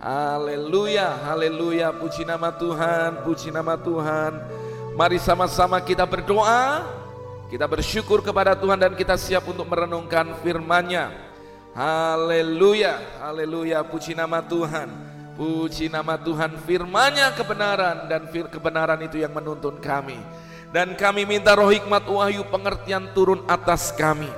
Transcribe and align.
Haleluya, 0.00 1.12
haleluya, 1.28 1.92
puji 1.92 2.24
nama 2.24 2.48
Tuhan, 2.48 3.20
puji 3.20 3.52
nama 3.52 3.76
Tuhan. 3.76 4.32
Mari 4.96 5.20
sama-sama 5.20 5.76
kita 5.76 6.08
berdoa, 6.08 6.88
kita 7.52 7.68
bersyukur 7.68 8.24
kepada 8.24 8.56
Tuhan 8.56 8.80
dan 8.80 8.96
kita 8.96 9.20
siap 9.20 9.44
untuk 9.44 9.68
merenungkan 9.68 10.40
firman-Nya. 10.40 11.12
Haleluya, 11.76 12.96
haleluya, 13.20 13.84
puji 13.84 14.16
nama 14.16 14.40
Tuhan. 14.40 14.88
Puji 15.36 15.92
nama 15.92 16.16
Tuhan, 16.16 16.56
firman-Nya 16.64 17.36
kebenaran 17.36 18.08
dan 18.08 18.24
fir 18.32 18.48
kebenaran 18.48 19.04
itu 19.04 19.20
yang 19.20 19.36
menuntun 19.36 19.84
kami. 19.84 20.16
Dan 20.72 20.96
kami 20.96 21.28
minta 21.28 21.52
roh 21.52 21.68
hikmat 21.68 22.08
wahyu 22.08 22.48
pengertian 22.48 23.12
turun 23.12 23.44
atas 23.44 23.92
kami. 23.92 24.32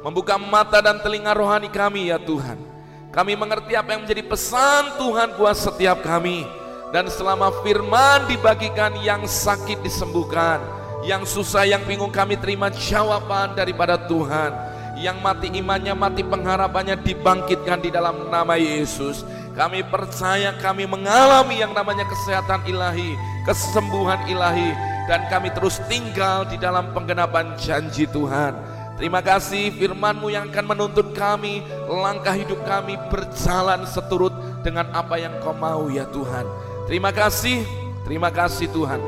Membuka 0.00 0.40
mata 0.40 0.80
dan 0.80 0.96
telinga 1.04 1.36
rohani 1.36 1.68
kami 1.68 2.08
ya 2.08 2.16
Tuhan 2.16 2.73
kami 3.14 3.38
mengerti 3.38 3.78
apa 3.78 3.94
yang 3.94 4.02
menjadi 4.02 4.26
pesan 4.26 4.98
Tuhan 4.98 5.38
buat 5.38 5.54
setiap 5.54 6.02
kami. 6.02 6.42
Dan 6.90 7.06
selama 7.06 7.54
firman 7.62 8.26
dibagikan 8.26 8.90
yang 8.98 9.22
sakit 9.22 9.78
disembuhkan. 9.86 10.58
Yang 11.06 11.38
susah, 11.38 11.62
yang 11.62 11.86
bingung 11.86 12.10
kami 12.10 12.34
terima 12.34 12.74
jawaban 12.74 13.54
daripada 13.54 13.94
Tuhan. 13.94 14.50
Yang 14.98 15.16
mati 15.22 15.48
imannya, 15.54 15.94
mati 15.94 16.26
pengharapannya 16.26 16.98
dibangkitkan 17.06 17.86
di 17.86 17.94
dalam 17.94 18.30
nama 18.30 18.58
Yesus. 18.58 19.22
Kami 19.54 19.86
percaya 19.86 20.50
kami 20.58 20.82
mengalami 20.82 21.62
yang 21.62 21.70
namanya 21.70 22.02
kesehatan 22.10 22.66
ilahi, 22.66 23.14
kesembuhan 23.46 24.26
ilahi. 24.26 24.74
Dan 25.06 25.30
kami 25.30 25.54
terus 25.54 25.78
tinggal 25.86 26.50
di 26.50 26.58
dalam 26.58 26.90
penggenapan 26.90 27.54
janji 27.54 28.10
Tuhan. 28.10 28.73
Terima 28.94 29.18
kasih 29.18 29.74
firman-Mu 29.74 30.30
yang 30.30 30.46
akan 30.54 30.66
menuntun 30.70 31.10
kami, 31.10 31.66
langkah 31.90 32.30
hidup 32.30 32.62
kami 32.62 32.94
berjalan 33.10 33.82
seturut 33.90 34.30
dengan 34.62 34.86
apa 34.94 35.18
yang 35.18 35.34
Kau 35.42 35.50
mau 35.50 35.90
ya 35.90 36.06
Tuhan. 36.14 36.46
Terima 36.86 37.10
kasih, 37.10 37.66
terima 38.06 38.30
kasih 38.30 38.70
Tuhan. 38.70 39.02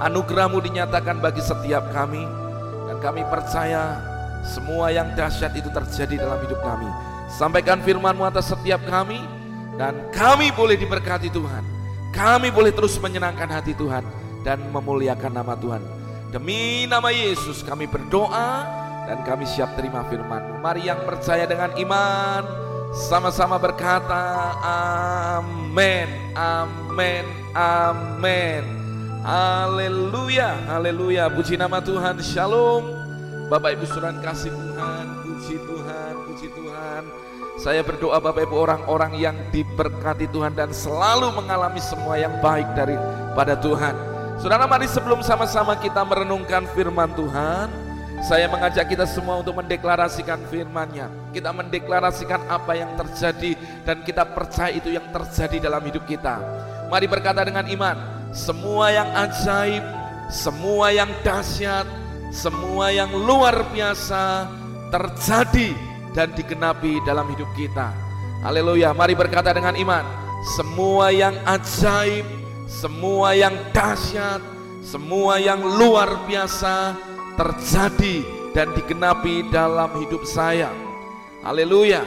Anugerah-Mu 0.00 0.58
dinyatakan 0.64 1.20
bagi 1.20 1.44
setiap 1.44 1.92
kami 1.92 2.24
dan 2.88 2.96
kami 3.04 3.22
percaya 3.28 4.00
semua 4.42 4.88
yang 4.88 5.12
dahsyat 5.12 5.52
itu 5.52 5.68
terjadi 5.68 6.24
dalam 6.24 6.40
hidup 6.40 6.58
kami. 6.64 6.88
Sampaikan 7.28 7.84
firman-Mu 7.84 8.24
atas 8.24 8.50
setiap 8.56 8.80
kami 8.88 9.20
dan 9.76 10.08
kami 10.16 10.48
boleh 10.48 10.80
diberkati 10.80 11.28
Tuhan. 11.28 11.64
Kami 12.12 12.48
boleh 12.48 12.72
terus 12.72 12.96
menyenangkan 12.96 13.52
hati 13.52 13.76
Tuhan 13.76 14.04
dan 14.44 14.64
memuliakan 14.72 15.32
nama 15.32 15.56
Tuhan. 15.60 16.01
Demi 16.32 16.88
nama 16.88 17.12
Yesus 17.12 17.60
kami 17.60 17.84
berdoa 17.84 18.64
dan 19.04 19.20
kami 19.20 19.44
siap 19.44 19.76
terima 19.76 20.00
firman. 20.08 20.64
Mari 20.64 20.88
yang 20.88 21.04
percaya 21.04 21.44
dengan 21.44 21.76
iman 21.76 22.48
sama-sama 22.96 23.60
berkata 23.60 24.56
amin, 24.64 26.08
amin, 26.32 27.24
amin. 27.52 28.64
Haleluya, 29.20 30.56
haleluya. 30.72 31.28
Puji 31.28 31.60
nama 31.60 31.84
Tuhan, 31.84 32.16
shalom. 32.24 32.88
Bapak 33.52 33.76
Ibu 33.76 33.84
suran 33.92 34.16
kasih 34.24 34.56
Tuhan, 34.56 35.04
puji 35.28 35.60
Tuhan, 35.60 36.12
puji 36.32 36.48
Tuhan. 36.48 37.02
Saya 37.60 37.84
berdoa 37.84 38.16
Bapak 38.24 38.48
Ibu 38.48 38.56
orang-orang 38.56 39.20
yang 39.20 39.36
diberkati 39.52 40.32
Tuhan 40.32 40.56
dan 40.56 40.72
selalu 40.72 41.28
mengalami 41.36 41.84
semua 41.84 42.16
yang 42.16 42.40
baik 42.40 42.72
daripada 42.72 43.52
Tuhan. 43.60 44.11
Saudara 44.40 44.64
mari 44.64 44.88
sebelum 44.88 45.20
sama-sama 45.20 45.76
kita 45.76 46.00
merenungkan 46.06 46.64
firman 46.72 47.12
Tuhan, 47.12 47.68
saya 48.22 48.46
mengajak 48.46 48.86
kita 48.86 49.02
semua 49.02 49.42
untuk 49.42 49.58
mendeklarasikan 49.58 50.38
firman-Nya. 50.46 51.10
Kita 51.34 51.50
mendeklarasikan 51.50 52.46
apa 52.46 52.78
yang 52.78 52.94
terjadi 52.94 53.58
dan 53.82 54.06
kita 54.06 54.22
percaya 54.30 54.70
itu 54.70 54.94
yang 54.94 55.10
terjadi 55.10 55.58
dalam 55.68 55.82
hidup 55.82 56.06
kita. 56.06 56.38
Mari 56.86 57.10
berkata 57.10 57.42
dengan 57.42 57.66
iman, 57.66 57.96
semua 58.30 58.94
yang 58.94 59.10
ajaib, 59.10 59.84
semua 60.30 60.94
yang 60.94 61.10
dahsyat, 61.26 61.84
semua 62.30 62.94
yang 62.94 63.10
luar 63.12 63.66
biasa 63.74 64.48
terjadi 64.88 65.76
dan 66.16 66.30
digenapi 66.32 67.02
dalam 67.04 67.28
hidup 67.32 67.48
kita. 67.58 67.90
Haleluya, 68.46 68.94
mari 68.94 69.14
berkata 69.18 69.50
dengan 69.50 69.74
iman, 69.74 70.04
semua 70.56 71.10
yang 71.10 71.34
ajaib, 71.46 72.26
semua 72.72 73.36
yang 73.36 73.52
dahsyat, 73.76 74.40
semua 74.80 75.36
yang 75.36 75.60
luar 75.60 76.24
biasa 76.24 76.96
terjadi 77.36 78.24
dan 78.56 78.72
digenapi 78.72 79.44
dalam 79.52 79.92
hidup 80.00 80.24
saya. 80.24 80.72
Haleluya, 81.44 82.00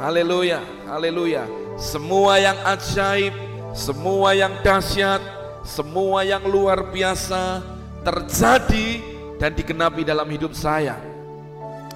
haleluya, 0.00 0.64
haleluya. 0.88 1.44
Semua 1.76 2.40
yang 2.40 2.56
ajaib, 2.64 3.36
semua 3.76 4.32
yang 4.32 4.56
dahsyat, 4.64 5.20
semua 5.68 6.24
yang 6.24 6.48
luar 6.48 6.88
biasa 6.88 7.60
terjadi 8.00 9.04
dan 9.36 9.52
digenapi 9.52 10.00
dalam 10.00 10.28
hidup 10.32 10.56
saya. 10.56 10.96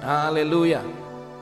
Haleluya, 0.05 0.85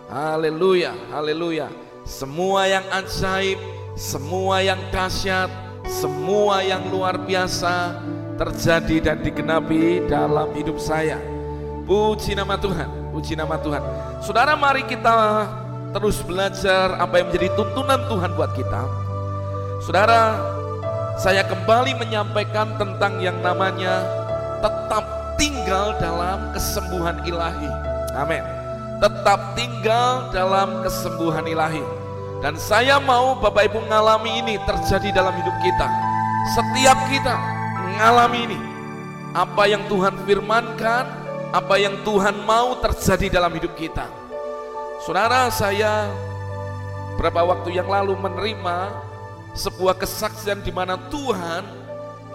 haleluya, 0.08 0.96
haleluya. 1.12 1.68
Semua 2.08 2.68
yang 2.72 2.84
ajaib, 2.92 3.60
semua 3.96 4.60
yang 4.60 4.80
dahsyat, 4.92 5.63
semua 5.94 6.66
yang 6.66 6.90
luar 6.90 7.22
biasa 7.22 8.02
terjadi 8.34 9.14
dan 9.14 9.18
digenapi 9.22 10.10
dalam 10.10 10.50
hidup 10.58 10.82
saya. 10.82 11.22
Puji 11.86 12.34
nama 12.34 12.58
Tuhan, 12.58 13.14
puji 13.14 13.38
nama 13.38 13.56
Tuhan. 13.62 13.84
Saudara 14.26 14.58
mari 14.58 14.82
kita 14.90 15.46
terus 15.94 16.18
belajar 16.26 16.98
apa 16.98 17.22
yang 17.22 17.30
menjadi 17.30 17.54
tuntunan 17.54 18.02
Tuhan 18.10 18.32
buat 18.34 18.52
kita. 18.58 18.82
Saudara, 19.86 20.42
saya 21.22 21.46
kembali 21.46 21.94
menyampaikan 22.02 22.74
tentang 22.82 23.22
yang 23.22 23.38
namanya 23.46 24.02
tetap 24.66 25.38
tinggal 25.38 25.94
dalam 26.02 26.50
kesembuhan 26.56 27.22
ilahi. 27.22 27.70
Amin. 28.18 28.42
Tetap 28.98 29.54
tinggal 29.54 30.32
dalam 30.34 30.82
kesembuhan 30.82 31.46
ilahi. 31.46 32.03
Dan 32.44 32.60
saya 32.60 33.00
mau 33.00 33.40
Bapak 33.40 33.72
Ibu 33.72 33.88
mengalami 33.88 34.44
ini 34.44 34.60
terjadi 34.68 35.16
dalam 35.16 35.32
hidup 35.32 35.56
kita. 35.64 35.88
Setiap 36.52 37.00
kita 37.08 37.40
mengalami 37.88 38.52
ini. 38.52 38.60
Apa 39.32 39.64
yang 39.72 39.88
Tuhan 39.88 40.28
firmankan, 40.28 41.08
apa 41.56 41.76
yang 41.80 42.04
Tuhan 42.04 42.44
mau 42.44 42.76
terjadi 42.84 43.40
dalam 43.40 43.48
hidup 43.56 43.72
kita. 43.80 44.12
Saudara 45.08 45.48
saya 45.56 46.12
beberapa 47.16 47.48
waktu 47.48 47.80
yang 47.80 47.88
lalu 47.88 48.12
menerima 48.20 48.92
sebuah 49.56 49.96
kesaksian 50.04 50.68
di 50.68 50.76
mana 50.76 51.00
Tuhan 51.08 51.64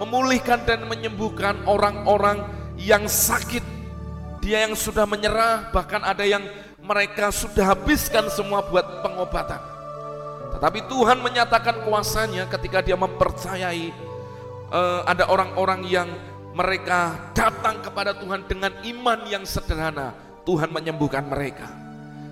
memulihkan 0.01 0.65
dan 0.65 0.89
menyembuhkan 0.89 1.69
orang-orang 1.69 2.49
yang 2.81 3.05
sakit. 3.05 3.61
Dia 4.41 4.65
yang 4.65 4.73
sudah 4.73 5.05
menyerah, 5.05 5.69
bahkan 5.69 6.01
ada 6.01 6.25
yang 6.25 6.49
mereka 6.81 7.29
sudah 7.29 7.77
habiskan 7.77 8.33
semua 8.33 8.65
buat 8.65 9.05
pengobatan. 9.05 9.78
Tetapi 10.55 10.89
Tuhan 10.89 11.21
menyatakan 11.21 11.85
kuasanya 11.85 12.49
ketika 12.49 12.81
dia 12.81 12.97
mempercayai 12.97 13.93
uh, 14.73 15.05
ada 15.05 15.29
orang-orang 15.29 15.85
yang 15.85 16.09
mereka 16.57 17.31
datang 17.37 17.79
kepada 17.85 18.17
Tuhan 18.17 18.49
dengan 18.49 18.73
iman 18.83 19.21
yang 19.29 19.45
sederhana. 19.45 20.17
Tuhan 20.43 20.73
menyembuhkan 20.73 21.29
mereka. 21.29 21.69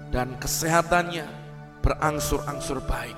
Dan 0.08 0.40
kesehatannya 0.40 1.28
berangsur-angsur 1.84 2.80
baik. 2.88 3.14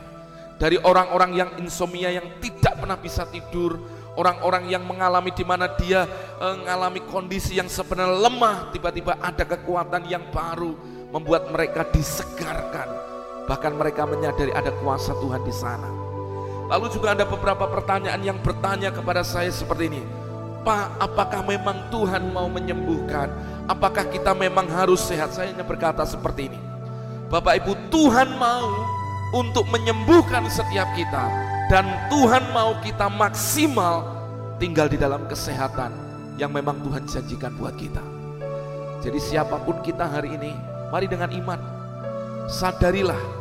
Dari 0.58 0.74
orang-orang 0.82 1.38
yang 1.38 1.50
insomnia 1.62 2.10
yang 2.10 2.42
tidak 2.42 2.82
pernah 2.82 2.98
bisa 2.98 3.22
tidur, 3.30 3.78
orang-orang 4.18 4.66
yang 4.66 4.82
mengalami 4.82 5.30
di 5.30 5.46
mana 5.46 5.70
dia 5.78 6.02
uh, 6.42 6.58
mengalami 6.58 7.00
kondisi 7.06 7.54
yang 7.56 7.70
sebenarnya 7.70 8.18
lemah, 8.18 8.56
tiba-tiba 8.74 9.22
ada 9.22 9.46
kekuatan 9.46 10.10
yang 10.10 10.26
baru 10.34 10.74
membuat 11.14 11.48
mereka 11.54 11.86
disegarkan 11.88 13.07
Bahkan 13.48 13.72
mereka 13.80 14.04
menyadari 14.04 14.52
ada 14.52 14.68
kuasa 14.84 15.16
Tuhan 15.16 15.40
di 15.42 15.54
sana. 15.56 15.88
Lalu 16.68 16.92
juga 16.92 17.16
ada 17.16 17.24
beberapa 17.24 17.64
pertanyaan 17.64 18.20
yang 18.20 18.38
bertanya 18.44 18.92
kepada 18.92 19.24
saya 19.24 19.48
seperti 19.48 19.88
ini. 19.88 20.02
Pak, 20.60 21.00
apakah 21.00 21.40
memang 21.48 21.88
Tuhan 21.88 22.28
mau 22.28 22.44
menyembuhkan? 22.52 23.32
Apakah 23.64 24.04
kita 24.04 24.36
memang 24.36 24.68
harus 24.68 25.00
sehat? 25.00 25.32
Saya 25.32 25.48
hanya 25.48 25.64
berkata 25.64 26.04
seperti 26.04 26.52
ini. 26.52 26.60
Bapak 27.32 27.64
Ibu, 27.64 27.88
Tuhan 27.88 28.36
mau 28.36 28.68
untuk 29.32 29.64
menyembuhkan 29.72 30.44
setiap 30.52 30.92
kita. 30.92 31.24
Dan 31.72 31.88
Tuhan 32.12 32.52
mau 32.52 32.76
kita 32.84 33.08
maksimal 33.12 34.04
tinggal 34.56 34.88
di 34.92 35.00
dalam 35.00 35.24
kesehatan 35.24 35.92
yang 36.36 36.52
memang 36.52 36.80
Tuhan 36.84 37.04
janjikan 37.04 37.52
buat 37.56 37.76
kita. 37.76 38.00
Jadi 39.04 39.20
siapa 39.20 39.56
pun 39.64 39.80
kita 39.80 40.04
hari 40.04 40.36
ini, 40.36 40.52
mari 40.92 41.08
dengan 41.08 41.28
iman. 41.32 41.60
Sadarilah 42.48 43.37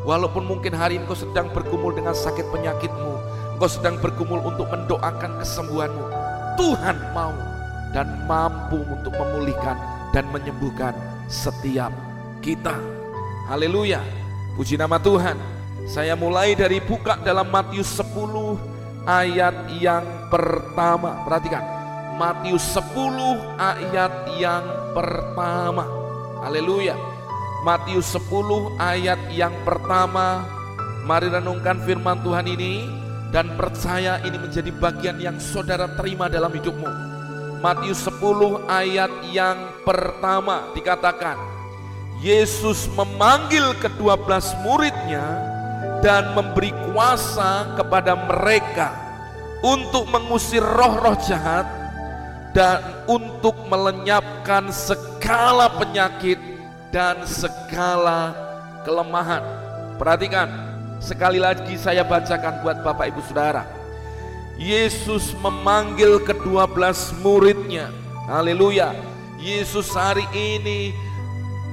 Walaupun 0.00 0.48
mungkin 0.48 0.72
hari 0.72 0.96
ini 0.96 1.04
kau 1.04 1.18
sedang 1.18 1.52
bergumul 1.52 1.92
dengan 1.92 2.16
sakit 2.16 2.48
penyakitmu, 2.48 3.12
kau 3.60 3.68
sedang 3.68 4.00
bergumul 4.00 4.40
untuk 4.40 4.64
mendoakan 4.72 5.36
kesembuhanmu. 5.44 6.06
Tuhan 6.56 6.96
mau 7.12 7.36
dan 7.92 8.08
mampu 8.24 8.80
untuk 8.88 9.12
memulihkan 9.12 9.76
dan 10.16 10.24
menyembuhkan 10.32 10.96
setiap 11.28 11.92
kita. 12.40 12.74
Haleluya. 13.52 14.00
Puji 14.56 14.80
nama 14.80 14.96
Tuhan. 14.96 15.36
Saya 15.84 16.16
mulai 16.16 16.56
dari 16.56 16.80
buka 16.80 17.20
dalam 17.20 17.48
Matius 17.52 17.92
10 18.00 18.56
ayat 19.04 19.68
yang 19.76 20.04
pertama. 20.32 21.20
Perhatikan. 21.28 21.64
Matius 22.16 22.64
10 22.72 23.36
ayat 23.60 24.12
yang 24.36 24.64
pertama. 24.96 25.84
Haleluya. 26.40 27.19
Matius 27.60 28.16
10 28.16 28.80
ayat 28.80 29.20
yang 29.36 29.52
pertama. 29.68 30.48
Mari 31.04 31.28
renungkan 31.28 31.76
firman 31.84 32.16
Tuhan 32.24 32.48
ini 32.48 32.88
dan 33.28 33.52
percaya 33.52 34.16
ini 34.24 34.40
menjadi 34.40 34.72
bagian 34.72 35.20
yang 35.20 35.36
saudara 35.36 35.84
terima 35.92 36.32
dalam 36.32 36.48
hidupmu. 36.48 36.88
Matius 37.60 38.08
10 38.08 38.64
ayat 38.64 39.12
yang 39.28 39.76
pertama 39.84 40.72
dikatakan, 40.72 41.36
Yesus 42.24 42.88
memanggil 42.96 43.76
kedua 43.76 44.16
belas 44.16 44.56
muridnya 44.64 45.24
dan 46.00 46.32
memberi 46.32 46.72
kuasa 46.88 47.76
kepada 47.76 48.16
mereka 48.16 48.96
untuk 49.60 50.08
mengusir 50.08 50.64
roh-roh 50.64 51.16
jahat 51.28 51.68
dan 52.56 53.04
untuk 53.04 53.52
melenyapkan 53.68 54.72
segala 54.72 55.68
penyakit 55.76 56.49
dan 56.90 57.22
segala 57.26 58.34
kelemahan. 58.82 59.42
Perhatikan, 59.96 60.48
sekali 60.98 61.38
lagi 61.38 61.78
saya 61.78 62.02
bacakan 62.02 62.62
buat 62.62 62.82
Bapak 62.82 63.14
Ibu 63.14 63.22
Saudara. 63.26 63.66
Yesus 64.60 65.32
memanggil 65.40 66.20
kedua 66.20 66.68
belas 66.68 67.16
muridnya. 67.24 67.88
Haleluya. 68.28 68.92
Yesus 69.40 69.88
hari 69.96 70.28
ini 70.36 70.92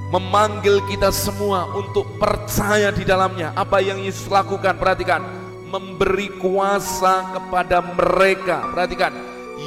memanggil 0.08 0.80
kita 0.88 1.12
semua 1.12 1.68
untuk 1.76 2.16
percaya 2.16 2.88
di 2.88 3.04
dalamnya. 3.04 3.52
Apa 3.52 3.84
yang 3.84 4.00
Yesus 4.00 4.24
lakukan? 4.32 4.80
Perhatikan, 4.80 5.20
memberi 5.68 6.32
kuasa 6.40 7.28
kepada 7.36 7.84
mereka. 7.84 8.64
Perhatikan, 8.72 9.12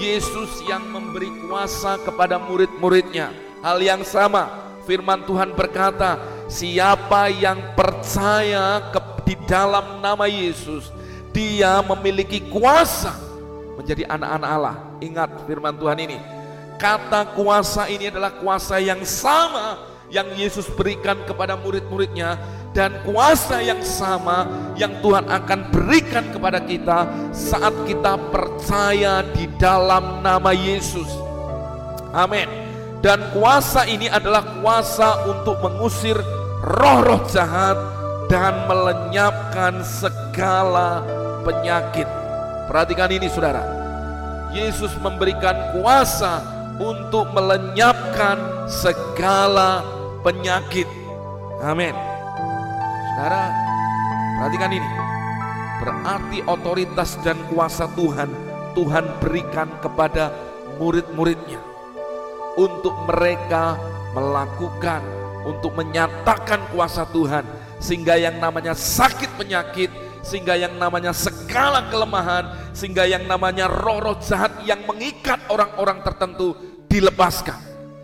Yesus 0.01 0.65
yang 0.65 0.81
memberi 0.89 1.29
kuasa 1.45 2.01
kepada 2.01 2.41
murid-muridnya. 2.41 3.29
Hal 3.61 3.77
yang 3.85 4.01
sama, 4.01 4.70
firman 4.91 5.23
Tuhan 5.23 5.55
berkata, 5.55 6.19
siapa 6.51 7.31
yang 7.31 7.79
percaya 7.79 8.91
ke, 8.91 8.99
di 9.23 9.35
dalam 9.47 10.03
nama 10.03 10.27
Yesus, 10.27 10.91
dia 11.31 11.79
memiliki 11.79 12.43
kuasa 12.51 13.15
menjadi 13.79 14.03
anak-anak 14.11 14.49
Allah. 14.51 14.75
Ingat 14.99 15.47
firman 15.47 15.79
Tuhan 15.79 15.95
ini. 16.03 16.19
Kata 16.75 17.23
kuasa 17.31 17.87
ini 17.87 18.11
adalah 18.11 18.35
kuasa 18.35 18.83
yang 18.83 18.99
sama 19.07 19.79
yang 20.11 20.27
Yesus 20.35 20.67
berikan 20.67 21.15
kepada 21.23 21.55
murid-muridnya 21.55 22.35
dan 22.75 22.99
kuasa 23.07 23.63
yang 23.63 23.79
sama 23.79 24.43
yang 24.75 24.99
Tuhan 24.99 25.23
akan 25.23 25.71
berikan 25.71 26.35
kepada 26.35 26.59
kita 26.59 27.07
saat 27.31 27.71
kita 27.87 28.19
percaya 28.27 29.23
di 29.23 29.47
dalam 29.55 30.19
nama 30.19 30.51
Yesus. 30.51 31.07
Amin. 32.11 32.70
Dan 33.01 33.33
kuasa 33.33 33.89
ini 33.89 34.05
adalah 34.05 34.45
kuasa 34.61 35.25
untuk 35.25 35.57
mengusir 35.57 36.21
roh-roh 36.61 37.25
jahat 37.25 37.73
dan 38.29 38.69
melenyapkan 38.69 39.81
segala 39.81 41.01
penyakit. 41.41 42.05
Perhatikan 42.69 43.09
ini 43.09 43.25
saudara. 43.25 43.65
Yesus 44.53 44.93
memberikan 45.01 45.73
kuasa 45.73 46.45
untuk 46.77 47.33
melenyapkan 47.33 48.69
segala 48.69 49.81
penyakit. 50.21 50.85
Amin. 51.65 51.97
Saudara, 53.17 53.49
perhatikan 54.37 54.71
ini. 54.77 54.89
Berarti 55.81 56.45
otoritas 56.45 57.17
dan 57.25 57.41
kuasa 57.49 57.89
Tuhan, 57.97 58.29
Tuhan 58.77 59.05
berikan 59.17 59.65
kepada 59.81 60.29
murid-muridnya. 60.77 61.70
Untuk 62.59 62.95
mereka 63.07 63.79
melakukan, 64.11 64.99
untuk 65.47 65.75
menyatakan 65.75 66.59
kuasa 66.71 67.07
Tuhan. 67.09 67.47
Sehingga 67.81 68.19
yang 68.19 68.37
namanya 68.37 68.77
sakit 68.77 69.39
penyakit, 69.39 69.89
sehingga 70.21 70.53
yang 70.53 70.77
namanya 70.77 71.15
segala 71.15 71.89
kelemahan, 71.89 72.71
sehingga 72.77 73.09
yang 73.09 73.25
namanya 73.25 73.65
roh-roh 73.65 74.19
jahat 74.21 74.53
yang 74.67 74.85
mengikat 74.85 75.41
orang-orang 75.49 76.05
tertentu 76.05 76.53
dilepaskan. 76.85 77.57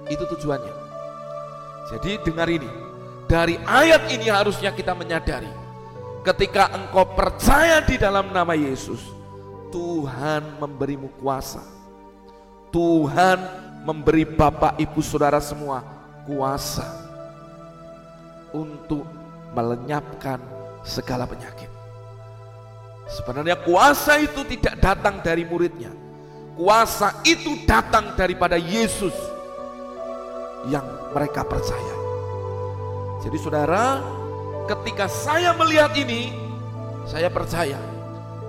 Itu 0.09 0.25
tujuannya. 0.25 0.75
Jadi 1.93 2.11
dengar 2.25 2.49
ini, 2.49 2.67
dari 3.29 3.55
ayat 3.63 4.09
ini 4.11 4.27
harusnya 4.27 4.73
kita 4.73 4.91
menyadari 4.97 5.47
ketika 6.27 6.67
engkau 6.75 7.07
percaya 7.15 7.79
di 7.79 7.95
dalam 7.95 8.35
nama 8.35 8.51
Yesus, 8.51 8.99
Tuhan 9.71 10.59
memberimu 10.59 11.07
kuasa. 11.23 11.63
Tuhan 12.67 13.39
memberi 13.85 14.25
Bapak 14.25 14.79
Ibu 14.79 14.99
Saudara 15.03 15.41
semua 15.41 15.83
kuasa 16.25 16.85
untuk 18.55 19.05
melenyapkan 19.53 20.39
segala 20.85 21.27
penyakit. 21.27 21.69
Sebenarnya 23.07 23.55
kuasa 23.63 24.19
itu 24.19 24.43
tidak 24.43 24.79
datang 24.83 25.23
dari 25.23 25.47
muridnya. 25.47 25.91
Kuasa 26.57 27.23
itu 27.23 27.63
datang 27.63 28.17
daripada 28.17 28.57
Yesus 28.59 29.13
yang 30.67 30.83
mereka 31.15 31.45
percaya. 31.47 31.95
Jadi 33.23 33.37
saudara, 33.39 34.03
ketika 34.67 35.07
saya 35.07 35.55
melihat 35.55 35.93
ini, 35.95 36.33
saya 37.07 37.31
percaya 37.31 37.79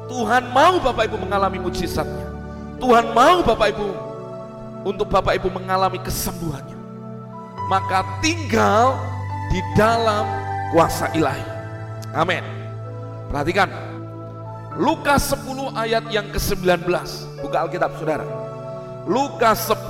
Tuhan 0.08 0.50
mau 0.50 0.80
Bapak 0.80 1.04
Ibu 1.06 1.20
mengalami 1.20 1.60
mujizatnya. 1.60 2.26
Tuhan 2.80 3.12
mau 3.12 3.44
Bapak 3.44 3.76
Ibu 3.76 4.07
untuk 4.86 5.10
Bapak 5.10 5.38
Ibu 5.38 5.48
mengalami 5.50 5.98
kesembuhannya. 6.02 6.78
Maka 7.68 8.04
tinggal 8.24 8.96
di 9.52 9.60
dalam 9.76 10.24
kuasa 10.72 11.12
ilahi. 11.12 11.44
Amin. 12.16 12.44
Perhatikan. 13.28 13.68
Lukas 14.78 15.34
10 15.34 15.74
ayat 15.74 16.04
yang 16.08 16.30
ke-19. 16.30 16.86
Buka 17.42 17.66
Alkitab 17.66 17.92
Saudara. 17.98 18.24
Lukas 19.04 19.68
10 19.68 19.84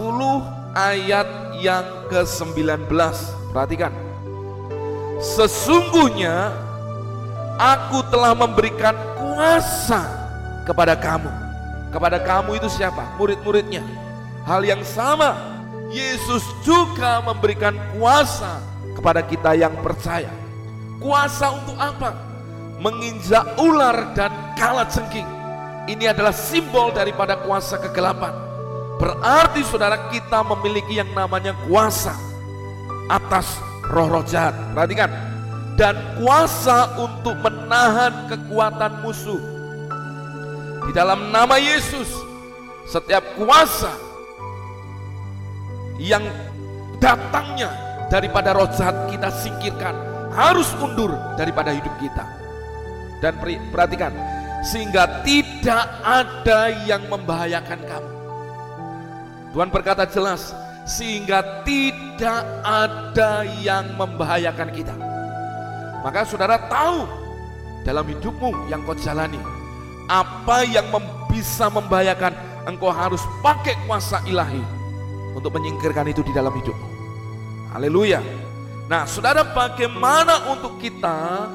ayat 0.74 1.28
yang 1.60 1.84
ke-19. 2.08 2.88
Perhatikan. 3.52 3.92
Sesungguhnya 5.18 6.54
aku 7.58 8.06
telah 8.08 8.32
memberikan 8.32 8.94
kuasa 9.18 10.06
kepada 10.62 10.94
kamu. 10.94 11.30
Kepada 11.90 12.18
kamu 12.22 12.58
itu 12.58 12.68
siapa? 12.70 13.02
Murid-muridnya. 13.18 13.82
Hal 14.48 14.64
yang 14.64 14.80
sama, 14.80 15.36
Yesus 15.92 16.40
juga 16.64 17.20
memberikan 17.20 17.76
kuasa 17.92 18.64
kepada 18.96 19.20
kita 19.20 19.52
yang 19.52 19.76
percaya. 19.84 20.32
Kuasa 20.96 21.52
untuk 21.52 21.76
apa? 21.76 22.16
Menginjak 22.80 23.60
ular 23.60 24.16
dan 24.16 24.32
kala 24.56 24.88
cengking. 24.88 25.28
Ini 25.84 26.16
adalah 26.16 26.32
simbol 26.32 26.92
daripada 26.96 27.36
kuasa 27.44 27.76
kegelapan 27.76 28.48
Berarti 28.98 29.62
saudara 29.62 30.10
kita 30.10 30.42
memiliki 30.42 30.98
yang 30.98 31.14
namanya 31.14 31.54
kuasa 31.70 32.18
atas 33.06 33.62
roh-roh 33.86 34.26
jahat. 34.26 34.58
Perhatikan. 34.74 35.06
Dan 35.78 35.94
kuasa 36.18 36.98
untuk 36.98 37.38
menahan 37.38 38.26
kekuatan 38.26 38.98
musuh. 38.98 39.38
Di 40.82 40.90
dalam 40.90 41.30
nama 41.30 41.54
Yesus, 41.54 42.10
setiap 42.90 43.22
kuasa 43.38 43.94
yang 45.98 46.22
datangnya 47.02 47.68
daripada 48.08 48.54
roh 48.54 48.70
jahat 48.72 49.10
kita 49.10 49.28
singkirkan 49.34 49.94
harus 50.32 50.70
mundur 50.78 51.12
daripada 51.34 51.74
hidup 51.74 51.92
kita. 51.98 52.24
Dan 53.18 53.34
perhatikan, 53.74 54.14
sehingga 54.62 55.26
tidak 55.26 55.84
ada 56.06 56.70
yang 56.86 57.02
membahayakan 57.10 57.82
kamu. 57.82 58.12
Tuhan 59.50 59.68
berkata 59.74 60.06
jelas, 60.06 60.54
sehingga 60.86 61.66
tidak 61.66 62.46
ada 62.62 63.42
yang 63.58 63.90
membahayakan 63.98 64.70
kita. 64.70 64.94
Maka 66.06 66.22
saudara 66.22 66.62
tahu 66.70 67.10
dalam 67.82 68.06
hidupmu 68.06 68.70
yang 68.70 68.86
kau 68.86 68.94
jalani, 68.94 69.42
apa 70.06 70.62
yang 70.62 70.86
bisa 71.26 71.66
membahayakan, 71.66 72.38
engkau 72.70 72.94
harus 72.94 73.26
pakai 73.42 73.74
kuasa 73.82 74.22
ilahi 74.30 74.77
untuk 75.38 75.54
menyingkirkan 75.54 76.10
itu 76.10 76.26
di 76.26 76.34
dalam 76.34 76.50
hidupmu. 76.50 76.88
Haleluya. 77.70 78.18
Nah, 78.90 79.06
saudara, 79.06 79.46
bagaimana 79.46 80.50
untuk 80.50 80.82
kita 80.82 81.46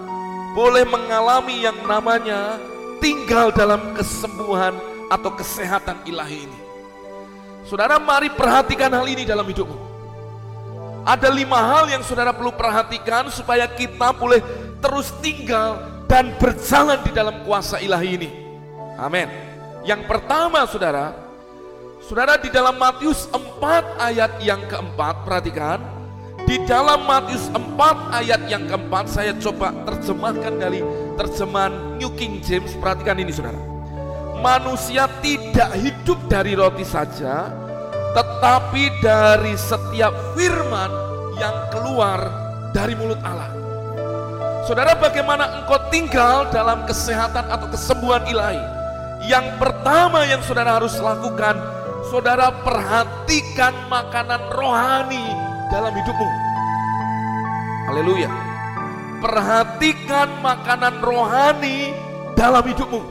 boleh 0.56 0.88
mengalami 0.88 1.68
yang 1.68 1.76
namanya 1.84 2.62
tinggal 3.04 3.52
dalam 3.52 3.92
kesembuhan 3.92 4.72
atau 5.12 5.34
kesehatan 5.36 6.00
ilahi 6.08 6.48
ini? 6.48 6.60
Saudara 7.68 8.00
mari 8.00 8.32
perhatikan 8.32 8.92
hal 8.94 9.08
ini 9.08 9.28
dalam 9.28 9.44
hidupmu. 9.44 9.92
Ada 11.04 11.28
lima 11.28 11.60
hal 11.60 11.92
yang 11.92 12.04
saudara 12.06 12.32
perlu 12.32 12.56
perhatikan 12.56 13.28
supaya 13.28 13.68
kita 13.68 14.16
boleh 14.16 14.40
terus 14.80 15.12
tinggal 15.20 15.84
dan 16.08 16.32
berjalan 16.40 17.00
di 17.04 17.12
dalam 17.12 17.44
kuasa 17.44 17.82
ilahi 17.84 18.10
ini. 18.16 18.30
Amin. 18.96 19.28
Yang 19.84 20.08
pertama 20.08 20.64
saudara, 20.70 21.23
saudara 22.04 22.36
di 22.36 22.52
dalam 22.52 22.76
Matius 22.76 23.32
4 23.32 23.40
ayat 23.96 24.32
yang 24.44 24.60
keempat, 24.68 25.24
perhatikan, 25.24 25.80
di 26.44 26.60
dalam 26.68 27.08
Matius 27.08 27.48
4 27.48 28.20
ayat 28.20 28.42
yang 28.52 28.68
keempat 28.68 29.08
saya 29.08 29.32
coba 29.40 29.72
terjemahkan 29.88 30.54
dari 30.60 30.84
terjemahan 31.16 31.74
New 31.96 32.12
King 32.20 32.44
James, 32.44 32.76
perhatikan 32.76 33.16
ini 33.24 33.32
saudara. 33.32 33.60
Manusia 34.44 35.08
tidak 35.24 35.72
hidup 35.80 36.20
dari 36.28 36.52
roti 36.60 36.84
saja, 36.84 37.48
tetapi 38.12 39.00
dari 39.00 39.56
setiap 39.56 40.12
firman 40.36 40.92
yang 41.40 41.56
keluar 41.72 42.20
dari 42.76 43.00
mulut 43.00 43.20
Allah. 43.24 43.48
Saudara, 44.68 44.96
bagaimana 45.00 45.64
engkau 45.64 45.80
tinggal 45.88 46.52
dalam 46.52 46.84
kesehatan 46.84 47.48
atau 47.48 47.68
kesembuhan 47.72 48.24
ilahi? 48.28 48.60
Yang 49.24 49.56
pertama 49.56 50.28
yang 50.28 50.44
saudara 50.44 50.80
harus 50.80 51.00
lakukan, 51.00 51.56
saudara 52.08 52.52
perhatikan 52.64 53.72
makanan 53.88 54.42
rohani 54.52 55.26
dalam 55.72 55.94
hidupmu. 55.96 56.30
Haleluya. 57.88 58.32
Perhatikan 59.24 60.44
makanan 60.44 61.00
rohani 61.00 61.96
dalam 62.36 62.64
hidupmu. 62.64 63.02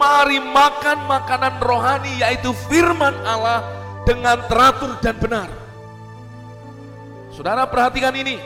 Mari 0.00 0.40
makan 0.40 0.98
makanan 1.04 1.60
rohani 1.60 2.24
yaitu 2.24 2.56
firman 2.72 3.12
Allah 3.28 3.60
dengan 4.08 4.40
teratur 4.48 4.96
dan 5.04 5.16
benar. 5.20 5.48
Saudara 7.36 7.68
perhatikan 7.68 8.16
ini. 8.16 8.40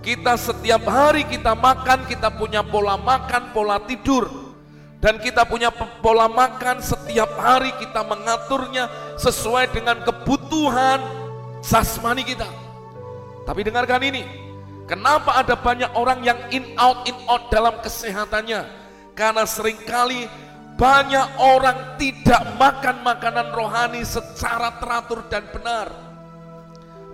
Kita 0.00 0.32
setiap 0.40 0.88
hari 0.88 1.28
kita 1.28 1.52
makan, 1.52 2.08
kita 2.08 2.32
punya 2.32 2.64
pola 2.64 2.96
makan, 2.96 3.52
pola 3.52 3.76
tidur. 3.84 4.39
Dan 5.00 5.16
kita 5.16 5.48
punya 5.48 5.72
pola 5.72 6.28
makan 6.28 6.84
setiap 6.84 7.32
hari 7.40 7.72
kita 7.80 8.04
mengaturnya 8.04 9.16
sesuai 9.16 9.72
dengan 9.72 10.04
kebutuhan 10.04 11.00
jasmani 11.64 12.20
kita. 12.20 12.44
Tapi 13.48 13.64
dengarkan 13.64 14.04
ini, 14.04 14.22
kenapa 14.84 15.40
ada 15.40 15.56
banyak 15.56 15.88
orang 15.96 16.20
yang 16.20 16.36
in 16.52 16.76
out 16.76 17.08
in 17.08 17.16
out 17.24 17.48
dalam 17.48 17.80
kesehatannya? 17.80 18.68
Karena 19.16 19.48
sering 19.48 19.80
kali 19.88 20.28
banyak 20.76 21.28
orang 21.40 21.96
tidak 21.96 22.44
makan 22.60 23.00
makanan 23.00 23.48
rohani 23.56 24.04
secara 24.04 24.76
teratur 24.80 25.24
dan 25.32 25.48
benar. 25.48 25.88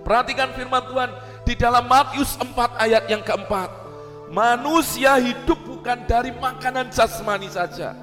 Perhatikan 0.03 0.55
firman 0.55 0.83
Tuhan, 0.87 1.11
di 1.47 1.55
dalam 1.55 1.87
Matius 1.87 2.35
4 2.35 2.51
ayat 2.75 3.07
yang 3.07 3.23
keempat. 3.23 3.71
Manusia 4.27 5.15
hidup 5.19 5.55
bukan 5.87 6.03
dari 6.03 6.35
makanan 6.35 6.91
jasmani 6.91 7.47
saja. 7.47 7.95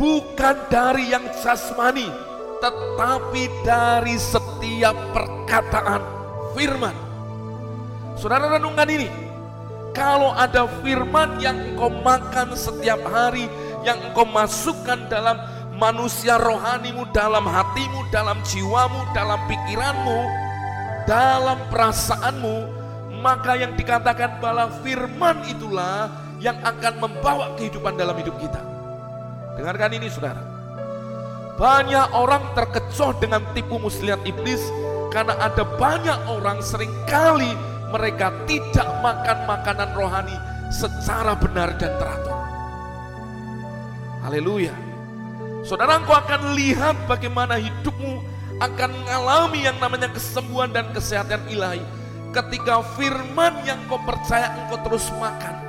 Bukan 0.00 0.56
dari 0.72 1.12
yang 1.12 1.28
jasmani. 1.44 2.08
Tetapi 2.56 3.68
dari 3.68 4.16
setiap 4.16 4.96
perkataan 5.12 6.00
firman. 6.56 6.96
Saudara 8.16 8.56
renungkan 8.56 8.88
ini. 8.88 9.12
Kalau 9.92 10.32
ada 10.32 10.64
firman 10.80 11.36
yang 11.36 11.52
engkau 11.76 11.92
makan 12.00 12.56
setiap 12.56 13.04
hari. 13.04 13.44
Yang 13.84 14.08
engkau 14.08 14.24
masukkan 14.24 14.96
dalam 15.12 15.36
manusia 15.76 16.40
rohanimu, 16.40 17.12
dalam 17.12 17.44
hatimu, 17.44 18.08
dalam 18.08 18.40
jiwamu, 18.40 19.04
dalam 19.12 19.36
pikiranmu, 19.44 20.20
dalam 21.04 21.60
perasaanmu, 21.68 22.56
maka 23.20 23.52
yang 23.60 23.76
dikatakan 23.76 24.40
bahwa 24.40 24.72
firman 24.80 25.44
itulah 25.44 26.27
yang 26.38 26.58
akan 26.62 27.02
membawa 27.02 27.54
kehidupan 27.58 27.98
dalam 27.98 28.14
hidup 28.18 28.34
kita. 28.38 28.62
Dengarkan 29.58 29.90
ini 29.98 30.06
saudara. 30.06 30.42
Banyak 31.58 32.14
orang 32.14 32.54
terkecoh 32.54 33.18
dengan 33.18 33.42
tipu 33.50 33.82
muslihat 33.82 34.22
iblis 34.22 34.62
karena 35.10 35.34
ada 35.42 35.66
banyak 35.66 36.18
orang 36.30 36.62
sering 36.62 36.94
kali 37.10 37.50
mereka 37.90 38.30
tidak 38.46 38.86
makan 39.02 39.38
makanan 39.50 39.90
rohani 39.98 40.36
secara 40.70 41.34
benar 41.34 41.74
dan 41.80 41.98
teratur. 41.98 42.38
Haleluya. 44.22 44.74
Saudara 45.66 45.98
engkau 45.98 46.14
akan 46.14 46.54
lihat 46.54 46.94
bagaimana 47.10 47.58
hidupmu 47.58 48.22
akan 48.62 48.90
mengalami 48.94 49.66
yang 49.66 49.76
namanya 49.82 50.10
kesembuhan 50.14 50.70
dan 50.70 50.86
kesehatan 50.94 51.42
ilahi 51.50 51.82
ketika 52.30 52.82
firman 52.94 53.66
yang 53.66 53.78
kau 53.90 53.98
percaya 54.06 54.54
engkau 54.54 54.78
terus 54.86 55.10
makan. 55.18 55.67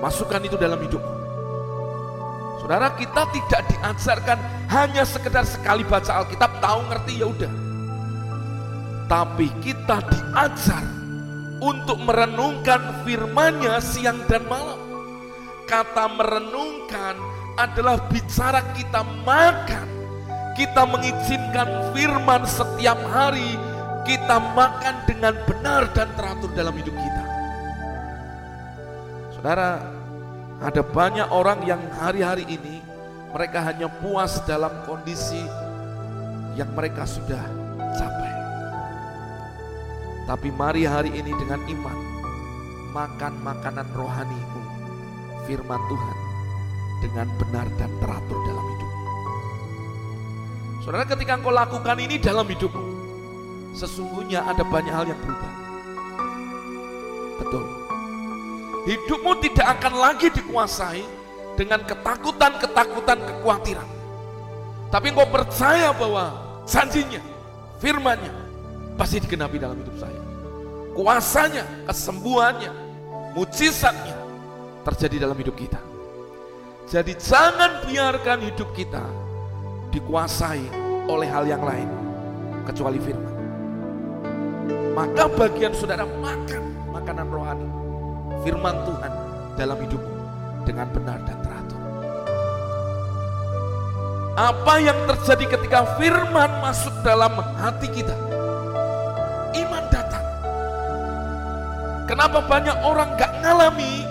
Masukkan 0.00 0.40
itu 0.40 0.56
dalam 0.56 0.80
hidup. 0.80 1.00
Saudara 2.60 2.92
kita 2.96 3.28
tidak 3.32 3.62
diajarkan 3.68 4.38
hanya 4.72 5.04
sekedar 5.04 5.44
sekali 5.44 5.84
baca 5.84 6.24
Alkitab 6.24 6.60
tahu 6.60 6.80
ngerti 6.88 7.12
ya 7.20 7.26
udah. 7.28 7.52
Tapi 9.10 9.48
kita 9.60 10.00
diajar 10.08 10.84
untuk 11.60 12.00
merenungkan 12.00 13.04
firmannya 13.04 13.76
siang 13.84 14.24
dan 14.24 14.46
malam. 14.48 14.80
Kata 15.68 16.08
merenungkan 16.16 17.14
adalah 17.60 18.00
bicara 18.08 18.64
kita 18.72 19.04
makan. 19.26 19.86
Kita 20.56 20.82
mengizinkan 20.84 21.92
firman 21.94 22.44
setiap 22.44 22.98
hari 23.08 23.56
kita 24.04 24.36
makan 24.56 24.94
dengan 25.06 25.34
benar 25.46 25.86
dan 25.94 26.08
teratur 26.16 26.50
dalam 26.56 26.74
hidup 26.74 26.92
kita. 26.92 27.19
Saudara, 29.40 29.80
ada 30.60 30.84
banyak 30.84 31.32
orang 31.32 31.64
yang 31.64 31.80
hari-hari 31.96 32.44
ini 32.44 32.84
mereka 33.32 33.64
hanya 33.64 33.88
puas 33.88 34.36
dalam 34.44 34.68
kondisi 34.84 35.40
yang 36.60 36.68
mereka 36.76 37.08
sudah 37.08 37.40
capai. 37.96 38.36
Tapi 40.28 40.52
mari 40.52 40.84
hari 40.84 41.16
ini 41.16 41.32
dengan 41.40 41.56
iman 41.72 41.98
makan 42.92 43.40
makanan 43.40 43.88
rohanimu, 43.96 44.62
firman 45.48 45.80
Tuhan 45.88 46.18
dengan 47.00 47.26
benar 47.40 47.66
dan 47.80 47.90
teratur 47.96 48.38
dalam 48.44 48.64
hidup. 48.76 48.92
Saudara 50.84 51.08
ketika 51.08 51.40
engkau 51.40 51.48
lakukan 51.48 51.96
ini 51.96 52.20
dalam 52.20 52.44
hidupmu, 52.44 52.86
sesungguhnya 53.72 54.44
ada 54.44 54.60
banyak 54.68 54.92
hal 54.92 55.08
yang 55.08 55.20
berubah. 55.24 55.52
Betul. 57.40 57.89
Hidupmu 58.88 59.36
tidak 59.44 59.66
akan 59.78 59.94
lagi 60.00 60.32
dikuasai 60.32 61.04
dengan 61.56 61.84
ketakutan-ketakutan 61.84 63.18
kekhawatiran. 63.20 63.88
Tapi 64.88 65.06
engkau 65.12 65.28
percaya 65.28 65.92
bahwa 65.94 66.34
janjinya, 66.64 67.20
firmannya 67.78 68.32
pasti 68.96 69.20
digenapi 69.20 69.60
dalam 69.60 69.76
hidup 69.78 69.96
saya. 70.00 70.20
Kuasanya, 70.96 71.64
kesembuhannya, 71.86 72.72
mujizatnya 73.36 74.16
terjadi 74.82 75.28
dalam 75.28 75.36
hidup 75.38 75.54
kita. 75.54 75.78
Jadi 76.90 77.14
jangan 77.20 77.86
biarkan 77.86 78.38
hidup 78.50 78.74
kita 78.74 79.04
dikuasai 79.94 80.66
oleh 81.06 81.28
hal 81.30 81.46
yang 81.46 81.62
lain 81.62 81.86
kecuali 82.66 82.98
firman 82.98 83.30
maka 84.94 85.30
bagian 85.30 85.72
saudara 85.72 86.04
makan 86.04 86.62
makanan 86.90 87.28
rohani 87.30 87.68
firman 88.44 88.76
Tuhan 88.88 89.12
dalam 89.56 89.78
hidupmu 89.78 90.16
dengan 90.64 90.86
benar 90.92 91.18
dan 91.24 91.36
teratur. 91.44 91.80
Apa 94.38 94.74
yang 94.80 94.98
terjadi 95.04 95.44
ketika 95.58 95.84
firman 96.00 96.50
masuk 96.64 96.94
dalam 97.04 97.34
hati 97.60 97.88
kita? 97.92 98.16
Iman 99.52 99.84
datang. 99.92 100.24
Kenapa 102.08 102.40
banyak 102.42 102.76
orang 102.80 103.14
gak 103.20 103.32
ngalami 103.44 104.06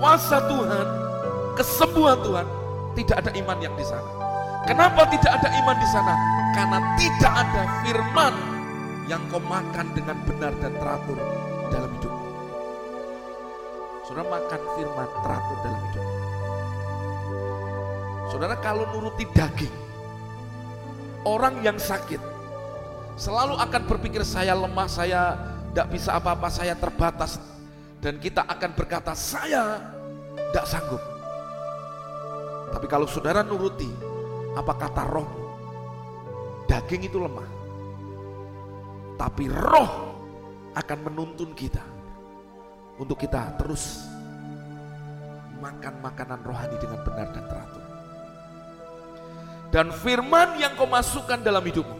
kuasa 0.00 0.40
Tuhan, 0.48 0.86
kesembuhan 1.58 2.18
Tuhan, 2.24 2.46
tidak 2.96 3.16
ada 3.26 3.30
iman 3.34 3.58
yang 3.60 3.74
di 3.76 3.84
sana. 3.84 4.10
Kenapa 4.64 5.04
tidak 5.12 5.32
ada 5.42 5.48
iman 5.60 5.76
di 5.76 5.88
sana? 5.92 6.14
Karena 6.56 6.78
tidak 6.96 7.32
ada 7.36 7.62
firman 7.84 8.34
yang 9.04 9.20
kau 9.28 9.42
makan 9.44 9.86
dengan 9.92 10.16
benar 10.24 10.52
dan 10.62 10.72
teratur 10.80 11.18
dalam 11.68 11.90
hidupmu. 12.00 12.23
Saudara 14.04 14.28
makan 14.28 14.60
firman 14.76 15.08
teratur 15.24 15.56
dalam 15.64 15.80
hidupmu. 15.88 16.16
Saudara 18.28 18.54
kalau 18.60 18.84
nuruti 18.92 19.24
daging, 19.32 19.74
orang 21.24 21.64
yang 21.64 21.80
sakit 21.80 22.20
selalu 23.16 23.56
akan 23.56 23.82
berpikir 23.88 24.20
saya 24.26 24.52
lemah, 24.52 24.88
saya 24.90 25.36
tidak 25.72 25.88
bisa 25.92 26.10
apa-apa, 26.16 26.48
saya 26.52 26.76
terbatas. 26.76 27.40
Dan 28.04 28.20
kita 28.20 28.44
akan 28.44 28.70
berkata 28.76 29.16
saya 29.16 29.80
tidak 30.52 30.66
sanggup. 30.68 31.00
Tapi 32.68 32.86
kalau 32.90 33.08
saudara 33.08 33.40
nuruti 33.40 33.88
apa 34.52 34.72
kata 34.76 35.02
roh, 35.08 35.28
daging 36.68 37.08
itu 37.08 37.16
lemah 37.16 37.64
tapi 39.14 39.46
roh 39.50 39.90
akan 40.74 40.98
menuntun 41.06 41.54
kita 41.54 41.82
untuk 43.00 43.18
kita 43.18 43.58
terus 43.58 44.06
makan 45.58 45.94
makanan 46.04 46.40
rohani 46.44 46.76
dengan 46.78 47.00
benar 47.02 47.28
dan 47.32 47.44
teratur. 47.48 47.84
Dan 49.74 49.86
firman 49.90 50.54
yang 50.62 50.78
kau 50.78 50.86
masukkan 50.86 51.42
dalam 51.42 51.64
hidupmu, 51.64 51.98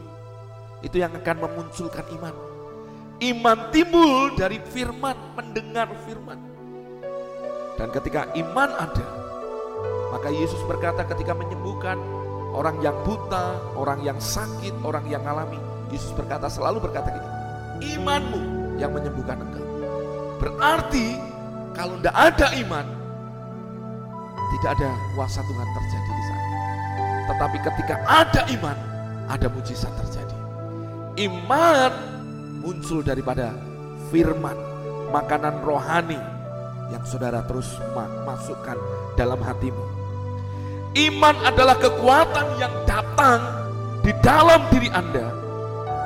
itu 0.87 1.03
yang 1.03 1.11
akan 1.11 1.37
memunculkan 1.43 2.07
iman. 2.21 2.35
Iman 3.19 3.59
timbul 3.75 4.39
dari 4.39 4.63
firman, 4.63 5.17
mendengar 5.35 5.91
firman. 6.07 6.39
Dan 7.75 7.91
ketika 7.91 8.31
iman 8.39 8.71
ada, 8.79 9.07
maka 10.15 10.31
Yesus 10.31 10.63
berkata 10.71 11.03
ketika 11.03 11.35
menyembuhkan 11.35 11.99
orang 12.55 12.79
yang 12.79 12.95
buta, 13.03 13.59
orang 13.75 14.07
yang 14.07 14.23
sakit, 14.23 14.71
orang 14.87 15.03
yang 15.11 15.27
alami. 15.27 15.59
Yesus 15.91 16.15
berkata 16.15 16.47
selalu 16.47 16.79
berkata 16.79 17.11
gini, 17.11 17.29
imanmu 17.99 18.79
yang 18.79 18.95
menyembuhkan 18.95 19.43
engkau. 19.43 19.74
Berarti 20.45 21.17
kalau 21.73 21.97
tidak 21.97 22.13
ada 22.13 22.53
iman, 22.61 22.85
tidak 24.53 24.71
ada 24.77 24.91
kuasa 25.17 25.41
Tuhan 25.41 25.69
terjadi 25.73 26.11
di 26.13 26.25
sana. 26.29 26.49
Tetapi 27.33 27.57
ketika 27.65 27.95
ada 28.05 28.43
iman, 28.53 28.77
ada 29.33 29.49
mujizat 29.49 29.89
terjadi. 30.05 30.37
Iman 31.25 31.93
muncul 32.61 33.01
daripada 33.01 33.57
firman, 34.13 34.53
makanan 35.09 35.65
rohani 35.65 36.21
yang 36.93 37.01
saudara 37.09 37.41
terus 37.49 37.81
masukkan 38.29 38.77
dalam 39.17 39.41
hatimu. 39.41 39.81
Iman 40.93 41.41
adalah 41.41 41.81
kekuatan 41.81 42.61
yang 42.61 42.75
datang 42.85 43.41
di 44.05 44.13
dalam 44.21 44.61
diri 44.69 44.93
Anda 44.93 45.25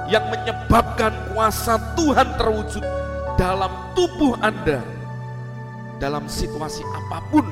yang 0.06 0.30
menyebabkan 0.30 1.34
kuasa 1.34 1.74
Tuhan 1.98 2.38
terwujud 2.38 3.07
dalam 3.38 3.94
tubuh 3.94 4.34
Anda 4.42 4.82
dalam 6.02 6.26
situasi 6.26 6.82
apa 6.82 7.22
pun 7.30 7.46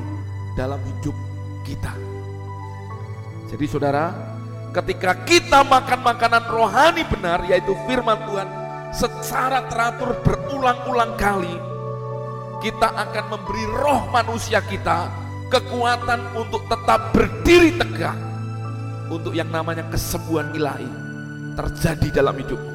dalam 0.58 0.82
hidup 0.82 1.14
kita. 1.62 1.94
Jadi 3.46 3.64
saudara, 3.70 4.10
ketika 4.74 5.14
kita 5.22 5.62
makan 5.62 6.02
makanan 6.02 6.44
rohani 6.50 7.06
benar 7.06 7.46
yaitu 7.46 7.74
firman 7.86 8.18
Tuhan 8.26 8.48
secara 8.90 9.66
teratur 9.70 10.18
berulang-ulang 10.26 11.14
kali, 11.14 11.54
kita 12.58 12.90
akan 12.90 13.24
memberi 13.38 13.64
roh 13.70 14.10
manusia 14.10 14.58
kita 14.66 15.06
kekuatan 15.46 16.34
untuk 16.34 16.66
tetap 16.66 17.14
berdiri 17.14 17.78
tegak 17.78 18.18
untuk 19.06 19.30
yang 19.38 19.46
namanya 19.54 19.86
kesembuhan 19.86 20.50
ilahi 20.50 20.90
terjadi 21.54 22.18
dalam 22.22 22.34
hidupmu. 22.34 22.72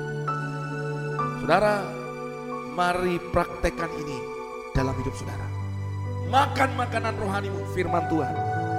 Saudara, 1.44 2.01
mari 2.72 3.20
praktekkan 3.20 3.92
ini 4.00 4.18
dalam 4.72 4.96
hidup 5.04 5.12
saudara. 5.16 5.48
Makan 6.32 6.80
makanan 6.80 7.20
rohanimu 7.20 7.68
firman 7.76 8.08
Tuhan 8.08 8.32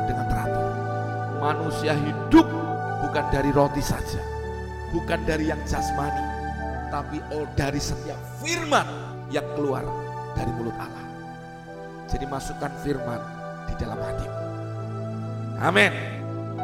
dengan 0.09 0.25
teratur. 0.33 0.69
Manusia 1.43 1.93
hidup 1.93 2.47
bukan 3.05 3.25
dari 3.29 3.51
roti 3.53 3.85
saja, 3.85 4.23
bukan 4.97 5.21
dari 5.29 5.53
yang 5.53 5.61
jasmani, 5.69 6.25
tapi 6.89 7.21
oh 7.37 7.45
dari 7.53 7.77
setiap 7.77 8.17
firman 8.41 8.89
yang 9.29 9.45
keluar 9.53 9.85
dari 10.33 10.49
mulut 10.57 10.77
Allah. 10.81 11.05
Jadi 12.09 12.25
masukkan 12.25 12.73
firman 12.81 13.21
di 13.69 13.75
dalam 13.77 14.01
hatimu. 14.01 14.39
Amin. 15.61 15.93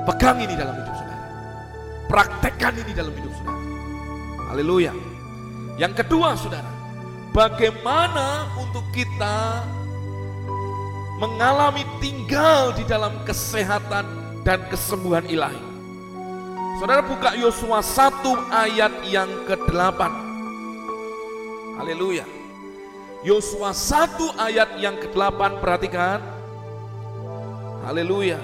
Pegang 0.09 0.41
ini 0.41 0.57
dalam 0.57 0.73
hidup 0.73 0.95
saudara. 0.97 1.27
Praktekkan 2.09 2.75
ini 2.81 2.93
dalam 2.97 3.13
hidup 3.13 3.33
saudara. 3.37 3.61
Haleluya. 4.49 4.93
Yang 5.77 5.93
kedua 6.03 6.33
saudara, 6.33 6.78
bagaimana 7.39 8.51
untuk 8.59 8.83
kita 8.91 9.63
mengalami 11.23 11.87
tinggal 12.03 12.75
di 12.75 12.83
dalam 12.83 13.15
kesehatan 13.23 14.03
dan 14.43 14.67
kesembuhan 14.67 15.23
ilahi. 15.31 15.63
Saudara 16.83 17.03
buka 17.03 17.39
Yosua 17.39 17.79
1 17.79 18.27
ayat 18.51 18.91
yang 19.07 19.31
ke-8. 19.47 20.01
Haleluya. 21.79 22.27
Yosua 23.23 23.71
1 23.71 24.35
ayat 24.35 24.75
yang 24.83 24.99
ke-8 24.99 25.63
perhatikan. 25.63 26.19
Haleluya. 27.87 28.39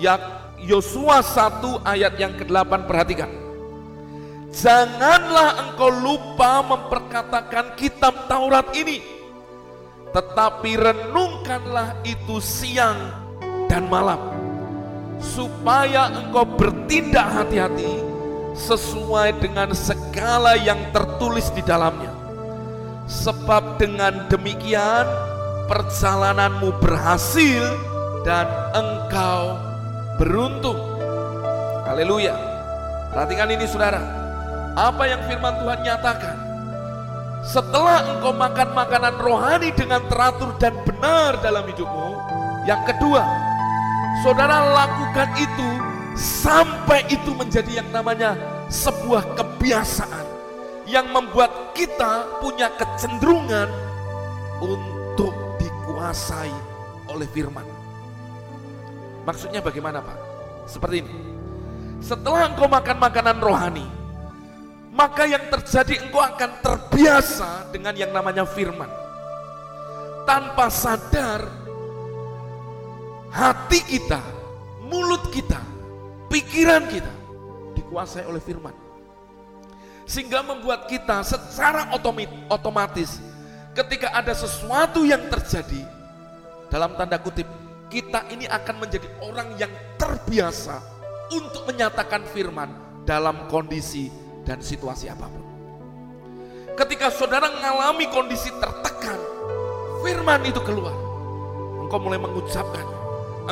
Ya 0.00 0.16
Yosua 0.60 1.20
1 1.20 1.84
ayat 1.84 2.16
yang 2.16 2.36
ke-8 2.40 2.88
perhatikan. 2.88 3.41
Janganlah 4.52 5.64
engkau 5.64 5.88
lupa 5.88 6.60
memperkatakan 6.60 7.72
kitab 7.72 8.28
Taurat 8.28 8.68
ini. 8.76 9.00
Tetapi 10.12 10.76
renungkanlah 10.76 12.04
itu 12.04 12.36
siang 12.36 13.00
dan 13.64 13.88
malam. 13.88 14.20
Supaya 15.16 16.12
engkau 16.12 16.44
bertindak 16.44 17.24
hati-hati 17.32 18.04
sesuai 18.52 19.40
dengan 19.40 19.72
segala 19.72 20.60
yang 20.60 20.92
tertulis 20.92 21.48
di 21.56 21.64
dalamnya. 21.64 22.12
Sebab 23.08 23.80
dengan 23.80 24.28
demikian 24.28 25.08
perjalananmu 25.64 26.76
berhasil 26.76 27.64
dan 28.28 28.44
engkau 28.76 29.56
beruntung. 30.20 30.76
Haleluya. 31.88 32.36
Perhatikan 33.16 33.48
ini 33.48 33.64
saudara. 33.64 34.21
Apa 34.72 35.04
yang 35.04 35.20
firman 35.28 35.52
Tuhan 35.60 35.80
nyatakan? 35.84 36.36
Setelah 37.44 38.16
engkau 38.16 38.32
makan 38.32 38.68
makanan 38.72 39.14
rohani 39.20 39.68
dengan 39.76 40.00
teratur 40.08 40.56
dan 40.56 40.72
benar 40.86 41.36
dalam 41.44 41.66
hidupmu, 41.68 42.16
yang 42.64 42.80
kedua, 42.88 43.20
saudara 44.24 44.72
lakukan 44.72 45.28
itu 45.36 45.68
sampai 46.16 47.04
itu 47.12 47.34
menjadi 47.36 47.84
yang 47.84 47.90
namanya 47.92 48.38
sebuah 48.72 49.36
kebiasaan 49.36 50.24
yang 50.88 51.10
membuat 51.12 51.76
kita 51.76 52.40
punya 52.40 52.72
kecenderungan 52.72 53.68
untuk 54.62 55.34
dikuasai 55.60 56.54
oleh 57.12 57.28
firman. 57.28 57.66
Maksudnya 59.28 59.60
bagaimana 59.60 60.00
Pak? 60.00 60.18
Seperti 60.64 61.04
ini. 61.04 61.14
Setelah 62.02 62.50
engkau 62.50 62.66
makan 62.66 62.98
makanan 62.98 63.38
rohani, 63.38 63.86
maka 64.92 65.24
yang 65.24 65.48
terjadi 65.48 66.04
engkau 66.04 66.20
akan 66.20 66.60
terbiasa 66.60 67.72
dengan 67.72 67.96
yang 67.96 68.12
namanya 68.12 68.44
firman. 68.44 68.92
Tanpa 70.28 70.68
sadar, 70.68 71.48
hati 73.32 73.80
kita, 73.88 74.20
mulut 74.84 75.32
kita, 75.32 75.58
pikiran 76.28 76.84
kita 76.92 77.12
dikuasai 77.74 78.28
oleh 78.28 78.38
firman. 78.44 78.76
Sehingga 80.04 80.44
membuat 80.44 80.86
kita 80.92 81.24
secara 81.24 81.88
otomatis 82.52 83.16
ketika 83.72 84.12
ada 84.12 84.36
sesuatu 84.36 85.08
yang 85.08 85.24
terjadi 85.32 85.88
dalam 86.68 86.92
tanda 87.00 87.16
kutip 87.16 87.48
kita 87.88 88.28
ini 88.28 88.44
akan 88.44 88.76
menjadi 88.76 89.08
orang 89.24 89.56
yang 89.56 89.72
terbiasa 89.96 90.84
untuk 91.32 91.64
menyatakan 91.64 92.28
firman 92.28 92.68
dalam 93.08 93.48
kondisi 93.48 94.21
dan 94.42 94.58
situasi 94.58 95.10
apa 95.10 95.26
pun. 95.26 95.44
Ketika 96.72 97.12
saudara 97.12 97.52
mengalami 97.52 98.08
kondisi 98.08 98.48
tertekan, 98.56 99.20
firman 100.00 100.40
itu 100.48 100.58
keluar. 100.64 100.96
Engkau 101.84 102.00
mulai 102.00 102.18
mengucapkannya. 102.18 102.98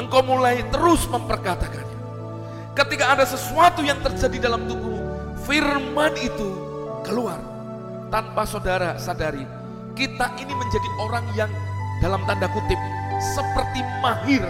Engkau 0.01 0.23
mulai 0.25 0.65
terus 0.73 1.05
memperkatakannya. 1.11 1.99
Ketika 2.73 3.13
ada 3.13 3.25
sesuatu 3.29 3.85
yang 3.85 4.01
terjadi 4.01 4.49
dalam 4.49 4.65
tubuhmu, 4.65 5.37
firman 5.45 6.17
itu 6.17 6.49
keluar. 7.05 7.39
Tanpa 8.09 8.49
saudara 8.49 8.97
sadari, 8.97 9.45
kita 9.95 10.33
ini 10.41 10.55
menjadi 10.57 10.89
orang 10.99 11.27
yang 11.37 11.51
dalam 12.01 12.25
tanda 12.25 12.49
kutip 12.49 12.81
seperti 13.21 13.85
mahir 14.01 14.41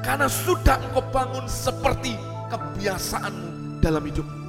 karena 0.00 0.24
sudah 0.24 0.80
engkau 0.80 1.04
bangun 1.12 1.44
seperti 1.44 2.16
kebiasaanmu 2.48 3.82
dalam 3.84 4.02
hidup. 4.08 4.45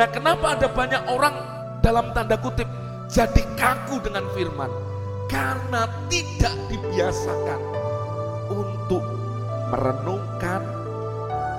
Nah, 0.00 0.08
kenapa 0.08 0.56
ada 0.56 0.64
banyak 0.64 1.12
orang 1.12 1.36
dalam 1.84 2.08
tanda 2.16 2.40
kutip 2.40 2.64
jadi 3.12 3.44
kaku 3.52 4.00
dengan 4.00 4.24
firman? 4.32 4.72
Karena 5.28 5.84
tidak 6.08 6.56
dibiasakan 6.72 7.60
untuk 8.48 9.04
merenungkan 9.68 10.64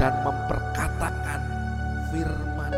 dan 0.01 0.25
memperkatakan 0.25 1.39
firman. 2.09 2.73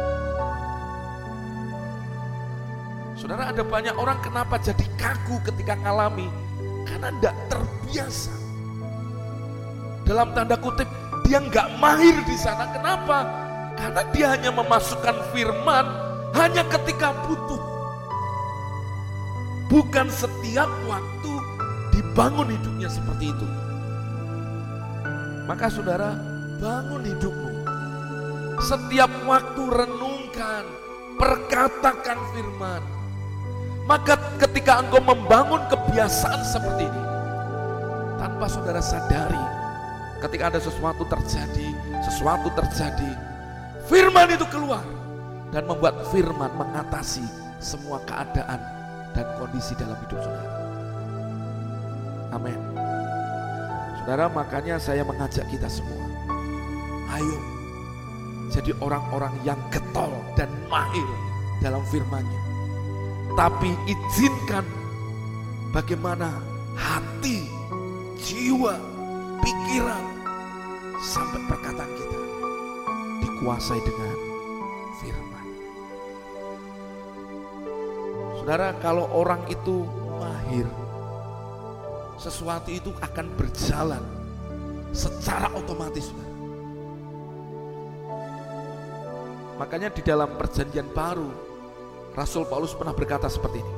Saudara 3.15 3.55
ada 3.55 3.63
banyak 3.63 3.95
orang 3.95 4.19
kenapa 4.19 4.59
jadi 4.59 4.83
kaku 4.99 5.39
ketika 5.47 5.79
ngalami 5.79 6.27
karena 6.83 7.07
tidak 7.07 7.35
terbiasa. 7.47 8.35
Dalam 10.03 10.27
tanda 10.35 10.59
kutip, 10.59 10.91
dia 11.23 11.39
nggak 11.39 11.79
mahir 11.79 12.19
di 12.27 12.35
sana. 12.35 12.67
Kenapa? 12.75 13.42
Karena 13.77 14.01
dia 14.13 14.25
hanya 14.33 14.51
memasukkan 14.53 15.33
firman 15.33 15.85
hanya 16.33 16.63
ketika 16.65 17.13
butuh. 17.25 17.61
Bukan 19.69 20.07
setiap 20.13 20.69
waktu 20.85 21.33
dibangun 21.93 22.53
hidupnya 22.53 22.89
seperti 22.89 23.33
itu. 23.33 23.47
Maka 25.49 25.67
saudara 25.67 26.13
bangun 26.61 27.03
hidupmu. 27.03 27.51
Setiap 28.63 29.11
waktu 29.27 29.61
renungkan, 29.65 30.63
perkatakan 31.17 32.17
firman. 32.31 32.81
Maka 33.83 34.15
ketika 34.39 34.79
engkau 34.79 35.03
membangun 35.03 35.59
kebiasaan 35.67 36.39
seperti 36.47 36.87
ini, 36.87 37.03
tanpa 38.15 38.47
saudara 38.47 38.79
sadari, 38.79 39.43
ketika 40.23 40.47
ada 40.53 40.59
sesuatu 40.63 41.03
terjadi, 41.11 41.75
sesuatu 42.07 42.47
terjadi, 42.55 43.11
firman 43.87 44.31
itu 44.31 44.45
keluar 44.47 44.83
dan 45.51 45.67
membuat 45.67 46.01
firman 46.09 46.51
mengatasi 46.57 47.23
semua 47.61 48.01
keadaan 48.07 48.59
dan 49.13 49.25
kondisi 49.37 49.77
dalam 49.77 49.95
hidup 50.03 50.19
saudara. 50.19 50.53
Amin. 52.33 52.59
Saudara, 54.01 54.25
makanya 54.27 54.75
saya 54.81 55.05
mengajak 55.05 55.45
kita 55.47 55.69
semua. 55.69 56.01
Ayo, 57.13 57.39
jadi 58.49 58.73
orang-orang 58.81 59.31
yang 59.45 59.59
getol 59.69 60.11
dan 60.33 60.49
mahir 60.67 61.05
dalam 61.61 61.85
firman-Nya. 61.93 62.41
Tapi 63.37 63.69
izinkan 63.85 64.65
bagaimana 65.69 66.33
hati, 66.73 67.45
jiwa, 68.17 68.75
pikiran, 69.45 70.05
sampai 70.99 71.41
perkataan 71.45 71.91
kita 71.93 72.22
dikuasai 73.43 73.83
dengan 73.83 74.15
firman. 75.03 75.45
Saudara, 78.39 78.71
kalau 78.79 79.03
orang 79.11 79.43
itu 79.51 79.83
mahir, 80.15 80.63
sesuatu 82.15 82.71
itu 82.71 82.95
akan 83.03 83.27
berjalan 83.35 83.99
secara 84.95 85.51
otomatis. 85.59 86.07
Makanya 89.59 89.91
di 89.91 89.99
dalam 90.07 90.39
perjanjian 90.39 90.87
baru, 90.95 91.27
Rasul 92.15 92.47
Paulus 92.47 92.71
pernah 92.71 92.95
berkata 92.95 93.27
seperti 93.27 93.59
ini. 93.59 93.75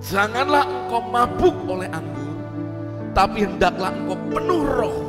Janganlah 0.00 0.64
engkau 0.64 1.04
mabuk 1.12 1.56
oleh 1.68 1.92
anggur, 1.92 2.40
tapi 3.12 3.44
hendaklah 3.44 3.92
engkau 3.92 4.16
penuh 4.32 4.64
roh. 4.64 5.07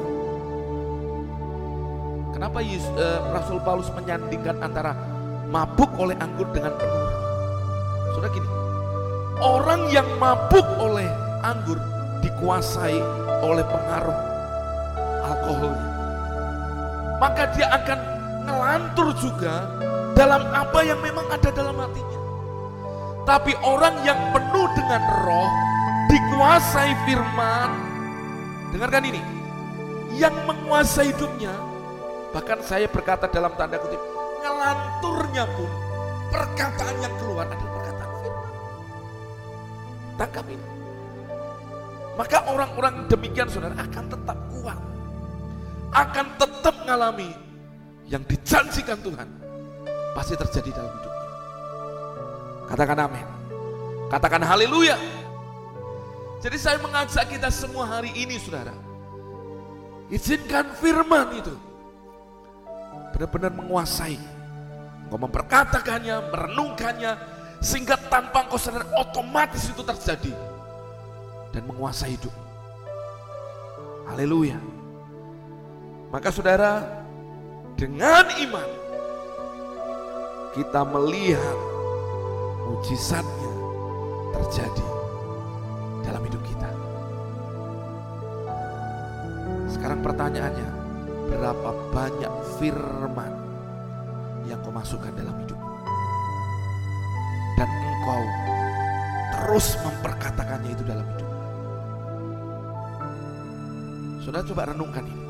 Kenapa 2.40 2.64
Yesus, 2.64 2.88
eh, 2.96 3.20
Rasul 3.36 3.60
Paulus 3.68 3.92
menyandingkan 3.92 4.64
antara 4.64 4.96
mabuk 5.52 5.92
oleh 6.00 6.16
anggur 6.24 6.48
dengan 6.56 6.72
penuh? 6.80 7.12
Sudah 8.16 8.32
gini, 8.32 8.48
orang 9.44 9.92
yang 9.92 10.08
mabuk 10.24 10.64
oleh 10.80 11.04
anggur 11.44 11.76
dikuasai 12.24 12.96
oleh 13.44 13.60
pengaruh 13.68 14.20
alkoholnya. 15.28 15.88
Maka 17.20 17.44
dia 17.60 17.68
akan 17.76 18.00
ngelantur 18.48 19.12
juga 19.20 19.68
dalam 20.16 20.40
apa 20.56 20.80
yang 20.88 21.04
memang 21.04 21.28
ada 21.28 21.52
dalam 21.52 21.76
hatinya. 21.76 22.20
Tapi 23.28 23.52
orang 23.68 24.00
yang 24.08 24.16
penuh 24.32 24.68
dengan 24.80 25.04
roh, 25.28 25.52
dikuasai 26.08 26.96
firman, 27.04 27.72
dengarkan 28.72 29.12
ini, 29.12 29.20
yang 30.16 30.32
menguasai 30.48 31.12
hidupnya, 31.12 31.52
bahkan 32.30 32.60
saya 32.62 32.86
berkata 32.90 33.26
dalam 33.30 33.54
tanda 33.58 33.82
kutip, 33.82 34.02
ngelanturnya 34.42 35.46
pun 35.58 35.72
perkataan 36.30 36.96
yang 37.02 37.14
keluar 37.18 37.46
adalah 37.50 37.72
perkataan 37.74 38.12
firman. 38.22 38.52
Tangkap 40.18 40.46
ini. 40.50 40.68
Maka 42.20 42.38
orang-orang 42.52 43.08
demikian 43.08 43.48
saudara 43.48 43.80
akan 43.80 44.06
tetap 44.12 44.38
kuat. 44.52 44.80
Akan 45.90 46.28
tetap 46.38 46.76
mengalami 46.86 47.32
yang 48.12 48.22
dijanjikan 48.28 49.00
Tuhan 49.02 49.30
pasti 50.14 50.36
terjadi 50.36 50.70
dalam 50.76 50.92
hidupnya. 50.92 51.28
Katakan 52.70 52.98
amin. 53.08 53.28
Katakan 54.12 54.42
haleluya. 54.44 54.98
Jadi 56.44 56.58
saya 56.60 56.78
mengajak 56.84 57.26
kita 57.30 57.50
semua 57.50 57.88
hari 57.88 58.12
ini 58.14 58.36
saudara. 58.38 58.76
Izinkan 60.10 60.76
firman 60.78 61.40
itu. 61.40 61.69
Benar-benar 63.20 63.52
menguasai. 63.52 64.16
Engkau 65.04 65.20
memperkatakannya, 65.20 66.32
merenungkannya. 66.32 67.12
Sehingga 67.60 68.00
tanpa 68.08 68.48
engkau 68.48 68.56
sadar 68.56 68.88
otomatis 68.96 69.68
itu 69.68 69.84
terjadi. 69.84 70.32
Dan 71.52 71.68
menguasai 71.68 72.16
hidup. 72.16 72.32
Haleluya. 74.08 74.56
Maka 76.16 76.32
saudara, 76.32 76.80
dengan 77.76 78.24
iman 78.40 78.70
kita 80.56 80.82
melihat 80.88 81.60
mujizatnya 82.72 83.54
terjadi 84.40 84.88
dalam 86.08 86.24
hidup 86.24 86.42
kita. 86.48 86.72
Sekarang 89.70 90.00
pertanyaannya, 90.02 90.79
berapa 91.30 91.70
banyak 91.94 92.34
firman 92.58 93.34
yang 94.50 94.58
kau 94.66 94.74
masukkan 94.74 95.14
dalam 95.14 95.38
hidupmu? 95.46 95.70
Dan 97.54 97.70
engkau 97.70 98.24
terus 99.38 99.78
memperkatakannya 99.86 100.70
itu 100.74 100.84
dalam 100.84 101.06
hidupmu. 101.06 101.38
Saudara 104.26 104.44
coba 104.46 104.74
renungkan 104.74 105.06
ini. 105.06 105.26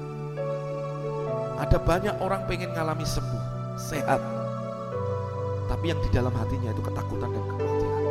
Ada 1.60 1.76
banyak 1.76 2.16
orang 2.24 2.48
pengen 2.48 2.72
ngalami 2.72 3.04
sembuh, 3.04 3.76
sehat. 3.76 4.24
Tapi 5.68 5.86
yang 5.92 6.00
di 6.00 6.10
dalam 6.10 6.32
hatinya 6.32 6.72
itu 6.72 6.80
ketakutan 6.80 7.30
dan 7.30 7.44
kekhawatiran. 7.44 8.04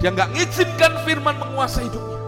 Dia 0.00 0.10
nggak 0.14 0.30
ngizinkan 0.32 0.92
firman 1.02 1.36
menguasai 1.42 1.90
hidupnya. 1.90 2.18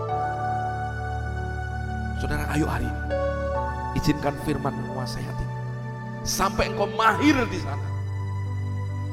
Saudara, 2.21 2.45
ayo 2.53 2.67
hari 2.67 2.91
ini. 2.91 3.22
Izinkan 4.03 4.35
firman 4.43 4.75
menguasai 4.75 5.23
hati. 5.23 5.47
Sampai 6.27 6.75
engkau 6.75 6.91
mahir 6.99 7.38
di 7.47 7.62
sana. 7.62 7.87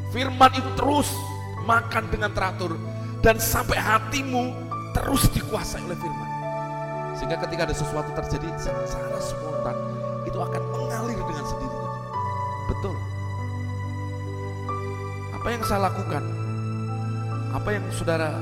Firman 0.10 0.50
itu 0.58 0.66
terus 0.74 1.14
makan 1.70 2.10
dengan 2.10 2.34
teratur. 2.34 2.74
Dan 3.22 3.38
sampai 3.38 3.78
hatimu 3.78 4.50
terus 4.98 5.30
dikuasai 5.30 5.86
oleh 5.86 5.94
firman. 5.94 6.30
Sehingga 7.22 7.38
ketika 7.46 7.70
ada 7.70 7.76
sesuatu 7.78 8.10
terjadi 8.18 8.50
secara 8.58 9.22
spontan, 9.22 9.78
itu 10.26 10.42
akan 10.42 10.64
mengalir 10.74 11.22
dengan 11.22 11.46
sendirinya. 11.46 11.92
Betul. 12.74 12.96
Apa 15.38 15.48
yang 15.54 15.64
saya 15.70 15.80
lakukan? 15.86 16.24
Apa 17.54 17.70
yang 17.78 17.86
saudara, 17.94 18.34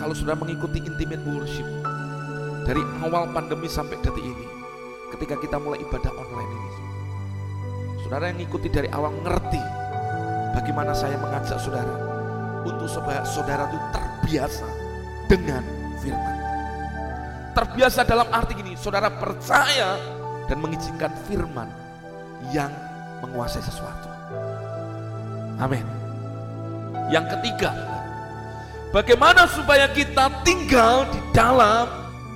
kalau 0.00 0.16
sudah 0.16 0.32
mengikuti 0.32 0.80
intimate 0.80 1.26
worship, 1.28 1.68
dari 2.64 2.80
awal 3.04 3.28
pandemi 3.34 3.68
sampai 3.68 4.00
detik 4.00 4.24
ini, 4.24 4.53
ketika 5.14 5.38
kita 5.38 5.56
mulai 5.62 5.78
ibadah 5.78 6.10
online 6.10 6.50
ini, 6.50 6.70
saudara 8.02 8.34
yang 8.34 8.42
ikuti 8.42 8.66
dari 8.66 8.90
awal 8.90 9.14
ngerti 9.22 9.62
bagaimana 10.58 10.90
saya 10.90 11.14
mengajak 11.22 11.58
saudara 11.62 11.94
untuk 12.66 12.90
supaya 12.90 13.22
saudara 13.22 13.70
itu 13.70 13.78
terbiasa 13.94 14.66
dengan 15.30 15.62
firman. 16.02 16.36
Terbiasa 17.54 18.00
dalam 18.02 18.26
arti 18.34 18.58
gini, 18.58 18.74
saudara 18.74 19.06
percaya 19.06 19.94
dan 20.50 20.58
mengizinkan 20.58 21.14
firman 21.30 21.70
yang 22.50 22.72
menguasai 23.22 23.62
sesuatu. 23.62 24.10
Amin. 25.62 25.86
Yang 27.14 27.38
ketiga, 27.38 27.70
bagaimana 28.90 29.46
supaya 29.46 29.86
kita 29.86 30.42
tinggal 30.42 31.06
di 31.14 31.20
dalam 31.30 31.86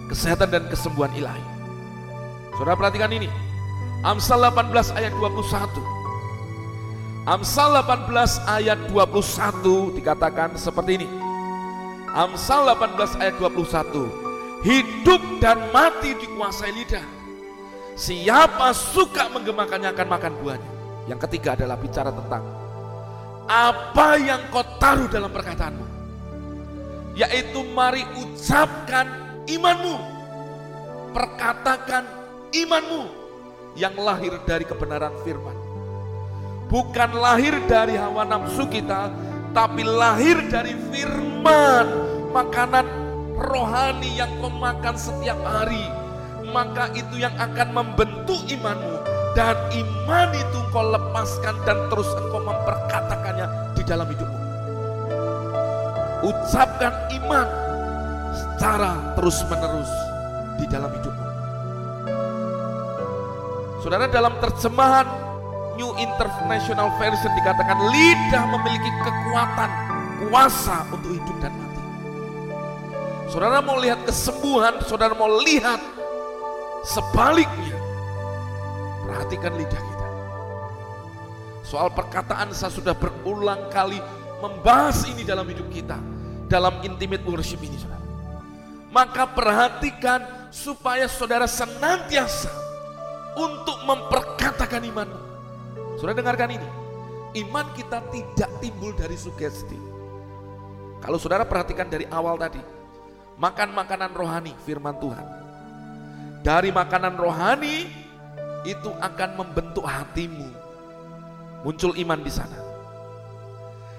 kesehatan 0.06 0.48
dan 0.54 0.62
kesembuhan 0.70 1.10
ilahi. 1.18 1.47
Saudara 2.59 2.75
perhatikan 2.75 3.14
ini. 3.14 3.31
Amsal 4.03 4.42
18 4.42 4.90
ayat 4.99 5.14
21. 5.14 5.79
Amsal 7.23 7.71
18 7.87 8.11
ayat 8.51 8.79
21 8.90 9.94
dikatakan 9.94 10.59
seperti 10.59 10.99
ini. 10.99 11.09
Amsal 12.11 12.66
18 12.66 13.14
ayat 13.23 13.38
21. 13.38 14.11
Hidup 14.66 15.23
dan 15.38 15.71
mati 15.71 16.18
dikuasai 16.18 16.75
lidah. 16.75 17.07
Siapa 17.94 18.75
suka 18.75 19.31
menggemakannya 19.31 19.94
akan 19.94 20.09
makan 20.11 20.33
buahnya. 20.42 20.71
Yang 21.07 21.31
ketiga 21.31 21.55
adalah 21.55 21.79
bicara 21.79 22.11
tentang 22.11 22.42
apa 23.47 24.18
yang 24.18 24.42
kau 24.51 24.66
taruh 24.83 25.07
dalam 25.07 25.31
perkataanmu. 25.31 25.87
Yaitu 27.14 27.62
mari 27.71 28.03
ucapkan 28.18 29.07
imanmu. 29.47 29.94
Perkatakan 31.14 32.17
imanmu 32.52 33.04
yang 33.78 33.94
lahir 33.98 34.34
dari 34.44 34.64
kebenaran 34.66 35.12
firman. 35.22 35.56
Bukan 36.68 37.11
lahir 37.16 37.56
dari 37.64 37.96
hawa 37.96 38.28
nafsu 38.28 38.68
kita, 38.68 39.08
tapi 39.56 39.80
lahir 39.84 40.37
dari 40.52 40.76
firman, 40.92 41.87
makanan 42.34 42.84
rohani 43.38 44.20
yang 44.20 44.28
kau 44.42 44.52
makan 44.52 44.94
setiap 44.98 45.38
hari. 45.46 45.84
maka 46.48 46.88
itu 46.96 47.20
yang 47.20 47.37
akan 47.37 47.76
membentuk 47.76 48.40
imanmu 48.48 49.04
dan 49.37 49.52
iman 49.68 50.28
itu 50.32 50.56
engkau 50.64 50.84
lepaskan 50.96 51.54
dan 51.68 51.76
terus 51.92 52.08
engkau 52.16 52.40
memperkatakannya 52.40 53.46
di 53.76 53.82
dalam 53.84 54.08
hidupmu. 54.08 54.40
Ucapkan 56.24 56.94
iman 57.20 57.48
secara 58.32 58.96
terus-menerus 59.14 59.92
di 60.56 60.64
dalam 60.72 60.88
hidupmu. 60.88 61.27
Saudara 63.78 64.10
dalam 64.10 64.34
terjemahan 64.42 65.06
New 65.78 65.94
International 66.02 66.90
Version 66.98 67.30
dikatakan 67.38 67.78
lidah 67.94 68.44
memiliki 68.58 68.90
kekuatan, 69.06 69.70
kuasa 70.26 70.82
untuk 70.90 71.14
hidup 71.14 71.36
dan 71.38 71.54
mati. 71.54 71.82
Saudara 73.30 73.62
mau 73.62 73.78
lihat 73.78 74.02
kesembuhan, 74.02 74.82
saudara 74.82 75.14
mau 75.14 75.30
lihat 75.46 75.78
sebaliknya. 76.82 77.78
Perhatikan 79.06 79.54
lidah 79.54 79.78
kita. 79.78 80.06
Soal 81.62 81.94
perkataan 81.94 82.50
saya 82.50 82.74
sudah 82.74 82.98
berulang 82.98 83.70
kali 83.70 84.02
membahas 84.42 85.06
ini 85.06 85.22
dalam 85.22 85.46
hidup 85.46 85.70
kita. 85.70 86.02
Dalam 86.50 86.82
intimate 86.82 87.22
worship 87.22 87.62
ini 87.62 87.78
saudara. 87.78 88.02
Maka 88.90 89.22
perhatikan 89.30 90.50
supaya 90.50 91.06
saudara 91.06 91.46
senantiasa 91.46 92.67
untuk 93.38 93.79
memperkatakan 93.87 94.83
imanmu. 94.83 95.20
Saudara 95.94 96.18
dengarkan 96.18 96.51
ini. 96.59 96.68
Iman 97.38 97.70
kita 97.77 98.03
tidak 98.11 98.51
timbul 98.59 98.90
dari 98.98 99.14
sugesti. 99.14 99.79
Kalau 100.98 101.20
saudara 101.20 101.46
perhatikan 101.46 101.87
dari 101.87 102.09
awal 102.11 102.35
tadi, 102.35 102.59
makan 103.38 103.70
makanan 103.70 104.11
rohani 104.11 104.53
firman 104.66 104.98
Tuhan. 104.98 105.27
Dari 106.42 106.74
makanan 106.74 107.14
rohani 107.14 107.87
itu 108.66 108.90
akan 108.90 109.31
membentuk 109.38 109.87
hatimu. 109.87 110.48
Muncul 111.62 111.94
iman 111.94 112.20
di 112.22 112.33
sana. 112.33 112.59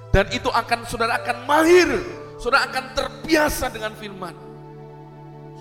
Dan 0.09 0.25
itu 0.33 0.49
akan 0.49 0.89
saudara 0.89 1.21
akan 1.21 1.37
mahir, 1.45 1.89
saudara 2.41 2.65
akan 2.65 2.85
terbiasa 2.97 3.69
dengan 3.69 3.93
firman. 3.93 4.33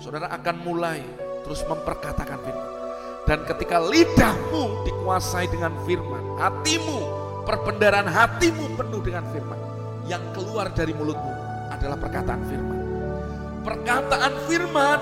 Saudara 0.01 0.25
akan 0.33 0.55
mulai 0.65 1.05
terus 1.45 1.61
memperkatakan 1.69 2.39
firman. 2.41 2.78
Dan 3.27 3.45
ketika 3.45 3.77
lidahmu 3.81 4.87
dikuasai 4.87 5.49
dengan 5.51 5.75
firman, 5.83 6.23
hatimu, 6.39 6.99
perbendaran 7.43 8.07
hatimu 8.07 8.77
penuh 8.79 9.01
dengan 9.03 9.25
firman, 9.29 9.59
yang 10.09 10.23
keluar 10.33 10.71
dari 10.73 10.95
mulutmu 10.95 11.33
adalah 11.69 11.97
perkataan 11.99 12.41
firman. 12.49 12.79
Perkataan 13.61 14.33
firman 14.49 14.99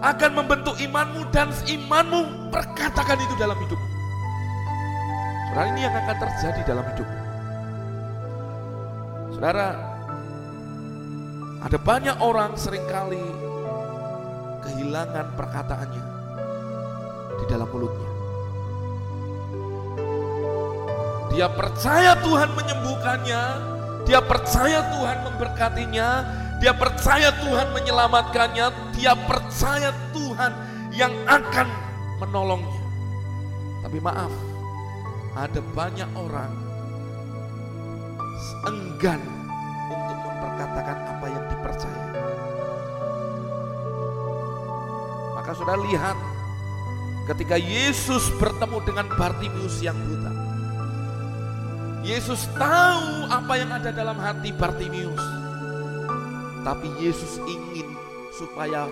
akan 0.00 0.30
membentuk 0.32 0.80
imanmu 0.80 1.28
dan 1.30 1.52
imanmu 1.68 2.50
perkatakan 2.50 3.20
itu 3.20 3.34
dalam 3.36 3.54
hidupmu. 3.54 3.88
Saudara 5.50 5.66
ini 5.74 5.80
yang 5.82 5.94
akan 5.94 6.16
terjadi 6.16 6.60
dalam 6.64 6.84
hidupmu. 6.94 7.18
Saudara, 9.36 9.68
ada 11.60 11.78
banyak 11.78 12.16
orang 12.24 12.56
sering 12.56 12.82
kali 12.88 13.20
kehilangan 14.64 15.36
perkataannya 15.36 16.19
di 17.40 17.44
dalam 17.48 17.68
mulutnya. 17.72 18.10
Dia 21.30 21.46
percaya 21.48 22.18
Tuhan 22.20 22.50
menyembuhkannya, 22.52 23.42
dia 24.04 24.20
percaya 24.20 24.80
Tuhan 24.92 25.16
memberkatinya, 25.24 26.08
dia 26.60 26.76
percaya 26.76 27.32
Tuhan 27.40 27.72
menyelamatkannya, 27.72 28.66
dia 28.92 29.16
percaya 29.16 29.90
Tuhan 30.12 30.52
yang 30.92 31.14
akan 31.24 31.68
menolongnya. 32.20 32.82
Tapi 33.80 33.98
maaf, 34.02 34.32
ada 35.38 35.60
banyak 35.72 36.10
orang 36.18 36.52
enggan 38.68 39.22
untuk 39.88 40.18
memperkatakan 40.20 40.96
apa 41.16 41.26
yang 41.30 41.44
dipercaya. 41.48 42.06
Maka 45.38 45.52
sudah 45.56 45.76
lihat 45.80 46.16
ketika 47.30 47.54
Yesus 47.54 48.26
bertemu 48.42 48.82
dengan 48.82 49.06
Bartimius 49.14 49.78
yang 49.78 49.94
buta. 49.94 50.34
Yesus 52.02 52.50
tahu 52.58 53.30
apa 53.30 53.54
yang 53.54 53.70
ada 53.70 53.94
dalam 53.94 54.18
hati 54.18 54.50
Bartimius. 54.50 55.22
Tapi 56.66 56.90
Yesus 56.98 57.38
ingin 57.46 57.86
supaya 58.34 58.90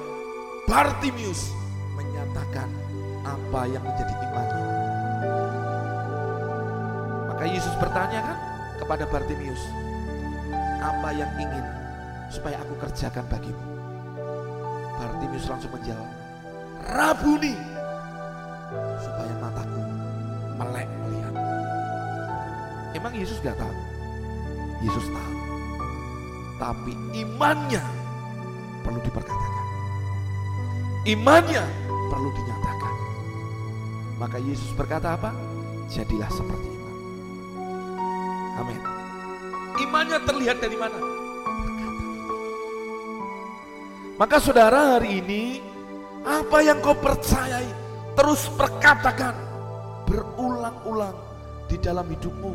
Bartimius 0.70 1.50
menyatakan 1.98 2.70
apa 3.26 3.60
yang 3.66 3.82
menjadi 3.82 4.14
imannya. 4.14 4.66
Maka 7.34 7.44
Yesus 7.48 7.74
bertanya 7.82 8.20
kan 8.22 8.38
kepada 8.78 9.04
Bartimius, 9.10 9.62
apa 10.78 11.10
yang 11.10 11.30
ingin 11.42 11.64
supaya 12.30 12.62
aku 12.62 12.86
kerjakan 12.86 13.26
bagimu? 13.26 13.64
Bartimius 14.94 15.46
langsung 15.50 15.74
menjawab, 15.74 16.10
Rabuni, 16.86 17.77
supaya 19.00 19.32
mataku 19.40 19.80
melek 20.60 20.88
melihat. 21.06 21.34
Emang 22.92 23.12
Yesus 23.16 23.38
gak 23.40 23.56
tahu? 23.56 23.72
Yesus 24.84 25.06
tahu. 25.08 25.34
Tapi 26.58 26.92
imannya 27.14 27.82
perlu 28.82 29.00
diperkatakan. 29.02 29.66
Imannya 31.06 31.64
perlu 32.10 32.28
dinyatakan. 32.34 32.94
Maka 34.18 34.36
Yesus 34.42 34.70
berkata 34.74 35.14
apa? 35.14 35.30
Jadilah 35.88 36.28
seperti 36.28 36.68
iman. 36.68 36.96
Amin. 38.60 38.82
Imannya 39.78 40.18
terlihat 40.26 40.58
dari 40.58 40.76
mana? 40.76 40.98
Maka 44.18 44.42
saudara 44.42 44.98
hari 44.98 45.22
ini 45.22 45.62
apa 46.26 46.58
yang 46.66 46.82
kau 46.82 46.98
percayai 46.98 47.87
terus 48.18 48.50
perkatakan 48.58 49.30
berulang-ulang 50.10 51.14
di 51.70 51.78
dalam 51.78 52.02
hidupmu. 52.02 52.52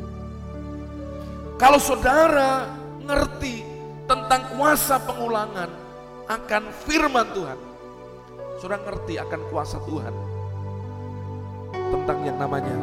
Kalau 1.56 1.80
saudara 1.80 2.67
ngerti 2.99 3.63
tentang 4.04 4.43
kuasa 4.52 4.99
pengulangan 5.08 5.71
akan 6.28 6.63
firman 6.84 7.28
Tuhan, 7.32 7.60
saudara 8.60 8.84
ngerti 8.84 9.15
akan 9.23 9.41
kuasa 9.47 9.80
Tuhan 9.88 10.13
tentang 11.71 12.17
yang 12.28 12.36
namanya 12.36 12.76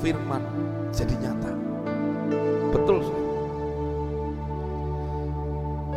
firman 0.00 0.40
jadi 0.96 1.12
nyata. 1.20 1.52
Betul. 2.72 3.04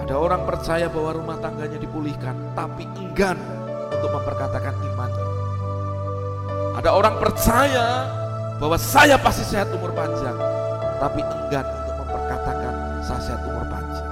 Ada 0.03 0.15
orang 0.19 0.43
percaya 0.43 0.91
bahwa 0.91 1.23
rumah 1.23 1.37
tangganya 1.39 1.79
dipulihkan, 1.79 2.35
tapi 2.51 2.83
enggan 2.99 3.39
untuk 3.95 4.11
memperkatakan 4.11 4.75
imannya. 4.91 5.37
Ada 6.77 6.93
orang 6.93 7.17
percaya 7.17 8.05
bahwa 8.61 8.77
saya 8.77 9.17
pasti 9.17 9.41
sehat 9.41 9.73
umur 9.73 9.89
panjang, 9.97 10.37
tapi 11.01 11.25
enggan 11.25 11.65
untuk 11.65 12.05
memperkatakan 12.05 12.73
saya 13.01 13.21
sehat 13.25 13.41
umur 13.49 13.65
panjang. 13.65 14.09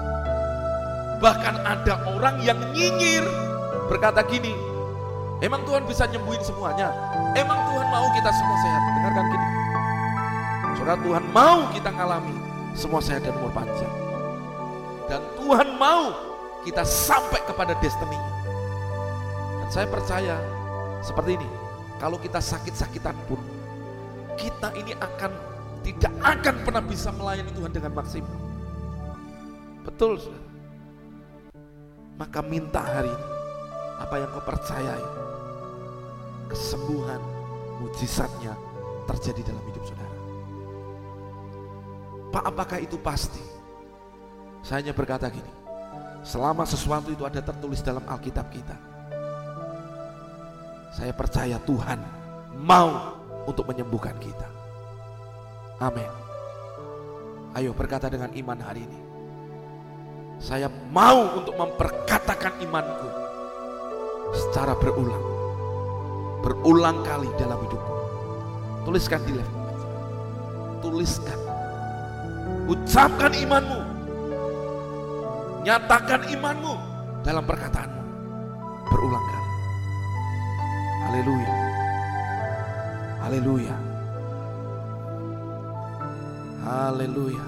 Bahkan 1.22 1.56
ada 1.62 1.94
orang 2.10 2.42
yang 2.42 2.58
nyinyir 2.74 3.22
berkata 3.86 4.26
gini, 4.26 4.50
emang 5.46 5.62
Tuhan 5.70 5.86
bisa 5.86 6.10
nyembuhin 6.10 6.42
semuanya? 6.42 6.90
Emang 7.38 7.70
Tuhan 7.70 7.86
mau 7.86 8.10
kita 8.18 8.34
semua 8.34 8.58
sehat? 8.58 8.82
Dengarkan 8.98 9.26
gini. 9.30 9.48
Saudara 10.74 10.98
Tuhan 11.06 11.24
mau 11.30 11.60
kita 11.70 11.90
ngalami 11.94 12.36
semua 12.74 12.98
sehat 12.98 13.22
dan 13.30 13.38
umur 13.38 13.54
panjang. 13.54 13.94
Dan 15.06 15.22
Tuhan 15.38 15.78
mau 15.78 16.18
kita 16.66 16.82
sampai 16.82 17.46
kepada 17.46 17.78
destiny. 17.78 18.18
Dan 19.62 19.70
saya 19.70 19.86
percaya 19.86 20.42
seperti 21.06 21.38
ini. 21.38 21.65
Kalau 21.96 22.20
kita 22.20 22.44
sakit-sakitan 22.44 23.16
pun, 23.26 23.40
kita 24.36 24.76
ini 24.76 24.92
akan 25.00 25.32
tidak 25.86 26.14
akan 26.20 26.56
pernah 26.66 26.84
bisa 26.84 27.14
melayani 27.14 27.52
Tuhan 27.54 27.72
dengan 27.72 27.94
maksimal. 27.94 28.40
Betul, 29.86 30.18
saudara. 30.18 30.50
Maka 32.16 32.40
minta 32.42 32.82
hari 32.82 33.12
ini 33.12 33.28
apa 33.96 34.16
yang 34.20 34.30
kau 34.34 34.44
percayai, 34.44 35.06
kesembuhan, 36.52 37.22
mujizatnya 37.80 38.58
terjadi 39.08 39.52
dalam 39.54 39.64
hidup 39.72 39.84
saudara. 39.86 40.16
Pak, 42.34 42.44
apakah 42.44 42.80
itu 42.84 42.98
pasti? 43.00 43.44
Saya 44.66 44.82
hanya 44.82 44.98
berkata 44.98 45.30
gini, 45.30 45.52
selama 46.26 46.66
sesuatu 46.66 47.14
itu 47.14 47.24
ada 47.24 47.40
tertulis 47.40 47.86
dalam 47.86 48.02
Alkitab 48.10 48.50
kita, 48.50 48.76
saya 50.96 51.12
percaya 51.12 51.60
Tuhan 51.60 52.00
mau 52.56 53.20
untuk 53.44 53.68
menyembuhkan 53.68 54.16
kita. 54.16 54.48
Amin. 55.84 56.08
Ayo 57.52 57.76
berkata 57.76 58.08
dengan 58.08 58.32
iman 58.32 58.56
hari 58.64 58.88
ini. 58.88 59.00
Saya 60.40 60.72
mau 60.96 61.36
untuk 61.36 61.56
memperkatakan 61.60 62.64
imanku 62.64 63.10
secara 64.32 64.72
berulang. 64.80 65.36
berulang 66.46 67.02
kali 67.02 67.26
dalam 67.42 67.58
hidupku. 67.58 67.94
Tuliskan 68.86 69.18
di 69.26 69.34
level. 69.34 69.66
Tuliskan. 70.78 71.40
Ucapkan 72.70 73.34
imanmu. 73.34 73.82
Nyatakan 75.66 76.22
imanmu 76.30 76.74
dalam 77.26 77.44
perkataanmu. 77.50 78.04
Berulang 78.86 79.26
kali. 79.26 79.45
Haleluya. 81.06 81.54
Haleluya. 83.22 83.76
Haleluya. 86.66 87.46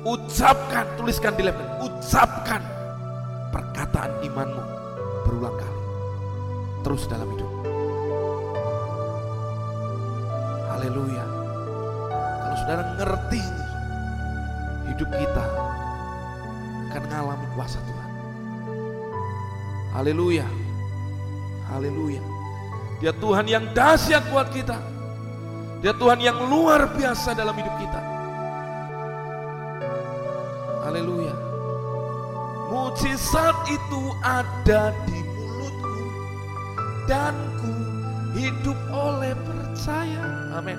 Ucapkan, 0.00 0.88
tuliskan 0.96 1.36
di 1.36 1.44
level. 1.44 1.66
Ucapkan 1.84 2.64
perkataan 3.52 4.24
imanmu 4.24 4.64
berulang 5.28 5.56
kali. 5.60 5.82
Terus 6.80 7.04
dalam 7.04 7.28
hidup. 7.36 7.52
Haleluya. 10.72 11.24
Kalau 12.40 12.56
saudara 12.64 12.82
ngerti 12.96 13.40
ini, 13.44 13.66
hidup 14.88 15.10
kita 15.12 15.44
akan 16.88 17.00
mengalami 17.04 17.46
kuasa 17.52 17.76
Tuhan. 17.84 18.10
Haleluya. 19.92 20.48
Haleluya. 21.68 22.29
Dia 23.00 23.16
Tuhan 23.16 23.48
yang 23.48 23.64
dahsyat 23.72 24.28
buat 24.28 24.52
kita. 24.52 24.76
Dia 25.80 25.96
Tuhan 25.96 26.20
yang 26.20 26.36
luar 26.52 26.92
biasa 26.92 27.32
dalam 27.32 27.56
hidup 27.56 27.72
kita. 27.80 28.00
Haleluya. 30.84 31.32
Mujizat 32.68 33.56
itu 33.72 34.02
ada 34.20 34.92
di 35.08 35.18
mulutku 35.32 36.04
dan 37.08 37.32
ku 37.64 37.72
hidup 38.36 38.76
oleh 38.92 39.32
percaya. 39.48 40.52
Amin. 40.60 40.76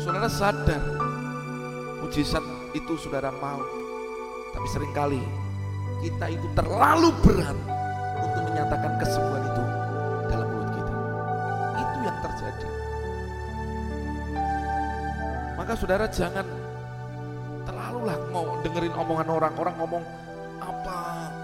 Saudara 0.00 0.28
sadar 0.32 0.80
mujizat 2.00 2.44
itu 2.72 2.96
saudara 2.96 3.28
mau. 3.44 3.60
Tapi 4.56 4.66
sering 4.72 4.92
kali 4.96 5.20
kita 6.00 6.32
itu 6.32 6.48
terlalu 6.56 7.12
berat 7.20 7.58
untuk 8.24 8.42
menyatakan 8.48 8.92
kesembuhan 8.96 9.43
Maka 15.74 15.90
saudara 15.90 16.06
jangan 16.06 16.46
terlalu 17.66 18.06
lah 18.06 18.14
mau 18.30 18.46
dengerin 18.62 18.94
omongan 18.94 19.26
orang. 19.26 19.52
Orang 19.58 19.74
ngomong 19.82 20.06
apa, 20.62 20.98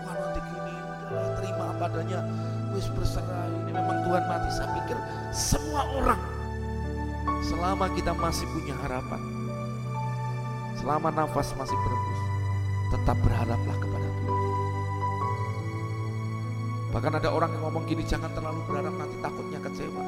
wah 0.07 0.15
nanti 0.15 0.39
gini, 0.39 0.75
udahlah 0.87 1.33
terima 1.43 1.65
apa 1.75 1.85
adanya. 1.91 2.21
Wis 2.71 2.87
berserah, 2.95 3.51
ini 3.51 3.75
memang 3.75 4.07
Tuhan 4.07 4.23
mati. 4.31 4.49
Saya 4.55 4.71
pikir 4.79 4.95
semua 5.35 5.83
orang 5.99 6.23
selama 7.43 7.91
kita 7.91 8.15
masih 8.15 8.47
punya 8.55 8.79
harapan, 8.87 9.19
selama 10.79 11.11
nafas 11.11 11.51
masih 11.59 11.75
berembus, 11.83 12.21
tetap 12.95 13.19
berharaplah 13.27 13.77
kepada 13.83 14.09
Tuhan. 14.15 14.43
Bahkan 16.95 17.13
ada 17.19 17.29
orang 17.35 17.51
yang 17.51 17.63
ngomong 17.67 17.83
gini, 17.83 18.07
jangan 18.07 18.31
terlalu 18.31 18.63
berharap 18.71 18.95
nanti 18.95 19.17
takutnya 19.27 19.59
kecewa. 19.59 20.03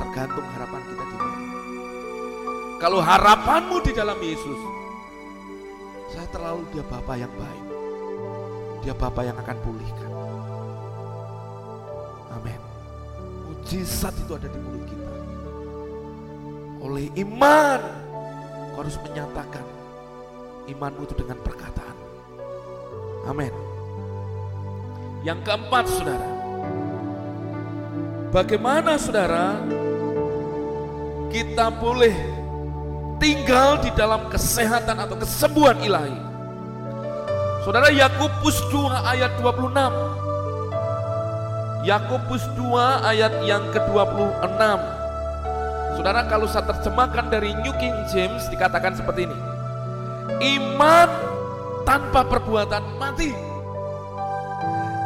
Tergantung 0.00 0.46
harapan 0.56 0.80
kita 0.88 1.04
di 1.04 1.16
mana. 1.20 1.45
Kalau 2.86 3.02
harapanmu 3.02 3.82
di 3.82 3.90
dalam 3.90 4.14
Yesus, 4.22 4.62
saya 6.14 6.22
terlalu 6.30 6.70
dia 6.70 6.86
Bapak 6.86 7.18
yang 7.18 7.34
baik. 7.34 7.66
Dia 8.86 8.94
Bapak 8.94 9.26
yang 9.26 9.34
akan 9.42 9.58
pulihkan. 9.58 10.10
Amin. 12.30 12.62
Mujizat 13.50 14.14
itu 14.14 14.38
ada 14.38 14.46
di 14.46 14.58
mulut 14.62 14.86
kita. 14.86 15.14
Oleh 16.86 17.10
iman, 17.26 17.80
kau 18.70 18.86
harus 18.86 18.94
menyatakan 19.02 19.66
imanmu 20.70 21.10
itu 21.10 21.14
dengan 21.18 21.42
perkataan. 21.42 21.96
Amin. 23.26 23.50
Yang 25.26 25.42
keempat, 25.42 25.84
saudara. 25.90 26.30
Bagaimana 28.30 28.94
saudara 28.94 29.58
kita 31.34 31.66
boleh 31.82 32.35
tinggal 33.16 33.80
di 33.80 33.90
dalam 33.96 34.28
kesehatan 34.28 34.96
atau 35.00 35.16
kesembuhan 35.16 35.76
ilahi. 35.80 36.16
Saudara 37.66 37.90
Yakobus 37.90 38.62
2 38.70 39.10
ayat 39.10 39.32
26. 39.42 39.74
Yakobus 41.82 42.44
2 42.54 43.10
ayat 43.10 43.32
yang 43.42 43.66
ke-26. 43.74 44.60
Saudara 45.98 46.22
kalau 46.30 46.46
saya 46.46 46.68
terjemahkan 46.70 47.26
dari 47.32 47.56
New 47.64 47.74
King 47.80 47.96
James 48.12 48.46
dikatakan 48.52 48.94
seperti 48.94 49.26
ini. 49.26 49.38
Iman 50.58 51.10
tanpa 51.82 52.22
perbuatan 52.26 52.82
mati. 53.00 53.34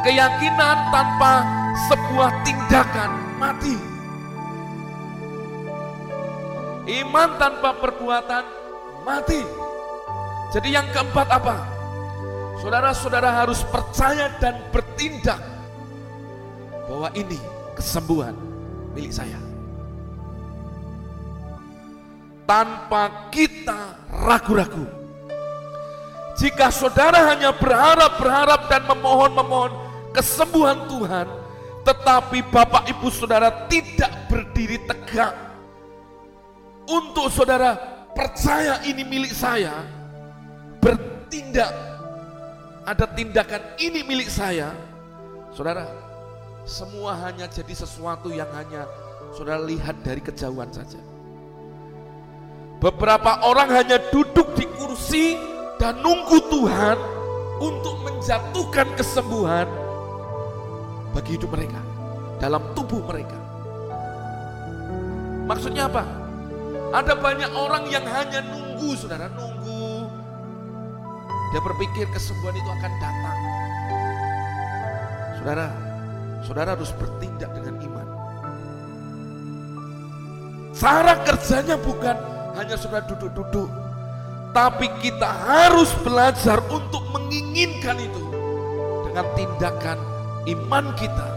Keyakinan 0.01 0.77
tanpa 0.89 1.45
sebuah 1.89 2.29
tindakan 2.45 3.11
mati. 3.37 3.90
Iman 6.91 7.39
tanpa 7.39 7.71
perbuatan 7.79 8.43
mati. 9.07 9.39
Jadi 10.51 10.75
yang 10.75 10.83
keempat 10.91 11.27
apa? 11.31 11.55
Saudara-saudara 12.59 13.31
harus 13.31 13.63
percaya 13.63 14.27
dan 14.43 14.59
bertindak 14.75 15.39
bahwa 16.85 17.07
ini 17.15 17.39
kesembuhan 17.79 18.35
milik 18.91 19.15
saya. 19.15 19.39
Tanpa 22.43 23.31
kita 23.31 23.95
ragu-ragu. 24.11 24.83
Jika 26.35 26.67
saudara 26.67 27.31
hanya 27.31 27.55
berharap-berharap 27.55 28.67
dan 28.67 28.83
memohon-memohon 28.91 29.71
kesembuhan 30.11 30.83
Tuhan, 30.91 31.27
tetapi 31.87 32.43
Bapak 32.51 32.91
Ibu 32.91 33.07
Saudara 33.07 33.71
tidak 33.71 34.11
berdiri 34.27 34.75
tegak 34.83 35.50
untuk 36.91 37.31
saudara 37.31 37.79
percaya 38.11 38.83
ini 38.83 39.07
milik 39.07 39.31
saya, 39.31 39.71
bertindak, 40.83 41.71
ada 42.83 43.05
tindakan 43.15 43.61
ini 43.79 44.03
milik 44.03 44.27
saya, 44.27 44.75
saudara, 45.55 45.87
semua 46.67 47.15
hanya 47.23 47.47
jadi 47.47 47.71
sesuatu 47.71 48.29
yang 48.29 48.51
hanya 48.51 48.83
saudara 49.31 49.63
lihat 49.63 50.03
dari 50.03 50.19
kejauhan 50.19 50.67
saja. 50.75 50.99
Beberapa 52.81 53.45
orang 53.45 53.69
hanya 53.71 54.01
duduk 54.09 54.57
di 54.57 54.65
kursi 54.75 55.37
dan 55.77 56.01
nunggu 56.01 56.49
Tuhan 56.49 56.97
untuk 57.61 57.95
menjatuhkan 58.03 58.89
kesembuhan 58.97 59.69
bagi 61.13 61.37
hidup 61.37 61.53
mereka, 61.53 61.77
dalam 62.41 62.73
tubuh 62.73 63.05
mereka. 63.05 63.37
Maksudnya 65.45 65.85
apa? 65.85 66.20
Ada 66.91 67.15
banyak 67.15 67.51
orang 67.55 67.87
yang 67.87 68.03
hanya 68.03 68.43
nunggu, 68.43 68.99
saudara, 68.99 69.31
nunggu. 69.31 70.11
Dia 71.55 71.61
berpikir 71.63 72.03
kesembuhan 72.11 72.55
itu 72.55 72.67
akan 72.67 72.91
datang. 72.99 73.39
Saudara, 75.39 75.67
saudara 76.43 76.69
harus 76.75 76.91
bertindak 76.95 77.51
dengan 77.55 77.75
iman. 77.79 78.07
Cara 80.75 81.15
kerjanya 81.23 81.79
bukan 81.79 82.15
hanya 82.59 82.75
saudara 82.75 83.07
duduk-duduk, 83.07 83.71
tapi 84.51 84.91
kita 84.99 85.31
harus 85.31 85.95
belajar 86.03 86.59
untuk 86.67 87.07
menginginkan 87.15 87.99
itu 88.03 88.23
dengan 89.07 89.25
tindakan 89.35 89.99
iman 90.43 90.85
kita 90.99 91.27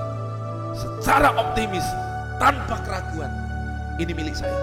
secara 0.74 1.30
optimis 1.38 1.86
tanpa 2.42 2.82
keraguan. 2.82 3.30
Ini 4.02 4.10
milik 4.10 4.34
saya. 4.34 4.58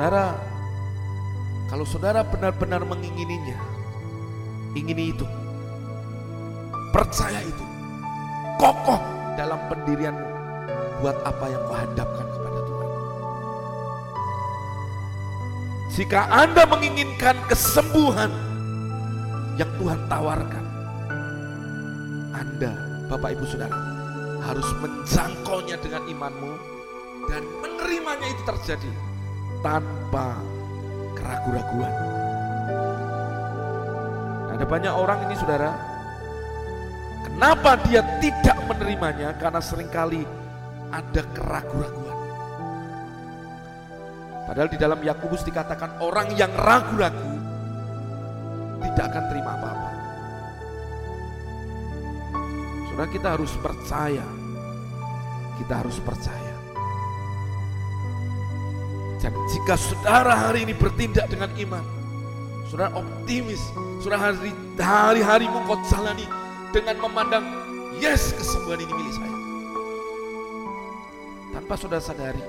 Saudara, 0.00 0.32
kalau 1.68 1.84
saudara 1.84 2.24
benar-benar 2.24 2.80
mengingininya, 2.88 3.52
ingini 4.72 5.12
itu, 5.12 5.28
percaya 6.88 7.44
itu, 7.44 7.64
kokoh 8.56 8.96
dalam 9.36 9.60
pendirianmu 9.68 10.24
buat 11.04 11.20
apa 11.20 11.44
yang 11.52 11.62
kau 11.68 11.76
hadapkan 11.76 12.26
kepada 12.32 12.58
Tuhan. 12.64 12.88
Jika 15.92 16.20
Anda 16.32 16.64
menginginkan 16.64 17.36
kesembuhan 17.44 18.32
yang 19.60 19.68
Tuhan 19.76 20.00
tawarkan, 20.08 20.64
Anda, 22.40 22.72
Bapak 23.04 23.36
Ibu 23.36 23.44
Saudara, 23.44 23.76
harus 24.48 24.68
menjangkaunya 24.80 25.76
dengan 25.84 26.08
imanmu 26.08 26.52
dan 27.28 27.44
menerimanya 27.60 28.32
itu 28.32 28.42
terjadi 28.48 29.09
tanpa 29.60 30.36
keraguan-raguan. 31.16 31.94
Ada 34.56 34.64
banyak 34.68 34.92
orang 34.92 35.18
ini 35.28 35.34
saudara, 35.40 35.72
Kenapa 37.40 37.76
dia 37.88 38.04
tidak 38.20 38.56
menerimanya? 38.68 39.32
Karena 39.36 39.60
sering 39.64 39.88
kali 39.88 40.24
ada 40.92 41.22
keraguan-raguan. 41.36 42.18
Padahal 44.44 44.68
di 44.68 44.78
dalam 44.80 45.00
Yakobus 45.00 45.46
dikatakan 45.46 46.02
orang 46.02 46.34
yang 46.34 46.50
ragu-ragu 46.52 47.32
tidak 48.82 49.04
akan 49.08 49.24
terima 49.30 49.50
apa-apa. 49.56 49.90
Saudara 52.90 53.08
kita 53.08 53.28
harus 53.38 53.52
percaya. 53.62 54.26
Kita 55.60 55.74
harus 55.80 55.96
percaya. 56.02 56.49
Dan 59.20 59.36
jika 59.52 59.76
saudara 59.76 60.32
hari 60.32 60.64
ini 60.64 60.72
bertindak 60.72 61.28
dengan 61.28 61.52
iman, 61.60 61.84
saudara 62.72 62.88
optimis, 62.96 63.60
saudara 64.00 64.32
hari, 64.32 64.48
hari-harimu 64.80 65.60
kau 65.68 65.76
jalani 65.92 66.24
dengan 66.72 66.96
memandang, 67.04 67.44
yes 68.00 68.32
kesembuhan 68.32 68.80
ini 68.80 68.92
milik 68.96 69.12
saya. 69.12 69.36
Tanpa 71.52 71.74
saudara 71.76 72.00
sadari, 72.00 72.40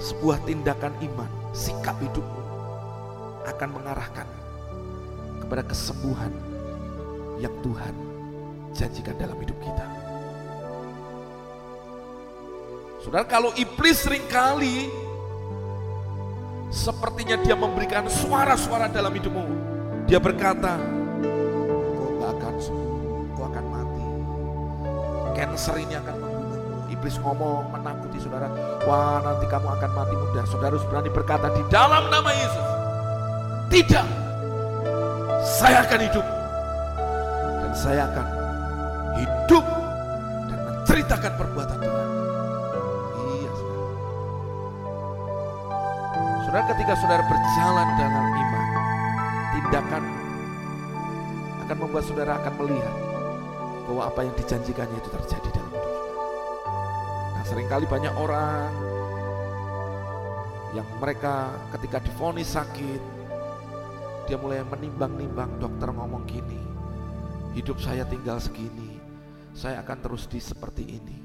sebuah 0.00 0.40
tindakan 0.48 0.96
iman, 1.04 1.30
sikap 1.52 2.00
hidupmu 2.00 2.42
akan 3.44 3.68
mengarahkan 3.76 4.28
kepada 5.44 5.62
kesembuhan 5.68 6.32
yang 7.36 7.52
Tuhan 7.60 7.94
janjikan 8.72 9.20
dalam 9.20 9.36
hidup 9.36 9.58
kita. 9.60 10.01
Saudara, 13.02 13.26
kalau 13.26 13.50
iblis 13.58 13.98
sering 13.98 14.22
kali 14.30 14.86
sepertinya 16.70 17.34
dia 17.42 17.58
memberikan 17.58 18.06
suara-suara 18.06 18.86
dalam 18.86 19.10
hidupmu. 19.10 19.42
Dia 20.06 20.22
berkata, 20.22 20.78
kau 21.98 22.10
gak 22.22 22.30
akan 22.38 22.54
kau 23.34 23.44
akan 23.50 23.64
mati. 23.74 24.04
Cancer 25.34 25.76
ini 25.82 25.98
akan 25.98 26.14
membunuhmu. 26.14 26.78
Iblis 26.94 27.18
ngomong 27.18 27.74
menakuti 27.74 28.22
saudara, 28.22 28.46
wah 28.86 29.18
nanti 29.18 29.50
kamu 29.50 29.66
akan 29.66 29.90
mati 29.98 30.14
muda. 30.14 30.42
Saudara 30.46 30.70
harus 30.70 30.86
berani 30.86 31.10
berkata 31.10 31.50
di 31.58 31.62
dalam 31.74 32.06
nama 32.06 32.30
Yesus, 32.30 32.68
tidak, 33.66 34.06
saya 35.42 35.82
akan 35.90 36.00
hidup. 36.06 36.26
Dan 37.66 37.72
saya 37.74 38.02
akan 38.06 38.26
hidup 39.18 39.64
dan 40.46 40.58
menceritakan 40.70 41.32
perbuatan 41.34 41.78
Tuhan. 41.82 41.91
Saudara 46.52 46.68
ketika 46.76 46.94
saudara 47.00 47.24
berjalan 47.24 47.88
dalam 47.96 48.26
iman, 48.28 48.66
tindakan 49.56 50.04
akan 51.64 51.76
membuat 51.80 52.04
saudara 52.04 52.36
akan 52.44 52.52
melihat 52.60 52.96
bahwa 53.88 54.02
apa 54.04 54.20
yang 54.20 54.36
dijanjikannya 54.36 55.00
itu 55.00 55.08
terjadi 55.16 55.48
dalam 55.48 55.72
hidup 55.72 55.96
saudara. 55.96 56.20
Nah 57.32 57.44
sering 57.48 57.68
kali 57.72 57.88
banyak 57.88 58.12
orang 58.20 58.68
yang 60.76 60.84
mereka 61.00 61.56
ketika 61.72 62.04
difonis 62.04 62.52
sakit, 62.52 63.00
dia 64.28 64.36
mulai 64.36 64.60
menimbang-nimbang 64.68 65.56
dokter 65.56 65.88
ngomong 65.88 66.28
gini, 66.28 66.60
hidup 67.56 67.80
saya 67.80 68.04
tinggal 68.04 68.36
segini, 68.36 69.00
saya 69.56 69.80
akan 69.80 70.04
terus 70.04 70.28
di 70.28 70.36
seperti 70.36 71.00
ini. 71.00 71.16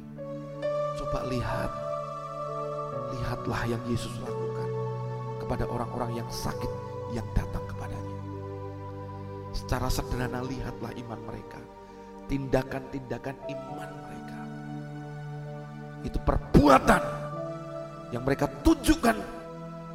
Coba 0.96 1.28
lihat, 1.28 1.72
lihatlah 3.12 3.68
yang 3.68 3.84
Yesus 3.92 4.16
lakukan 4.24 4.47
kepada 5.48 5.64
orang-orang 5.72 6.20
yang 6.20 6.28
sakit 6.28 6.68
yang 7.16 7.24
datang 7.32 7.64
kepadanya. 7.72 8.16
Secara 9.56 9.88
sederhana 9.88 10.44
lihatlah 10.44 10.92
iman 10.92 11.20
mereka, 11.24 11.56
tindakan-tindakan 12.28 13.36
iman 13.48 13.90
mereka. 14.04 14.40
Itu 16.04 16.20
perbuatan 16.20 17.04
yang 18.12 18.28
mereka 18.28 18.52
tunjukkan 18.60 19.16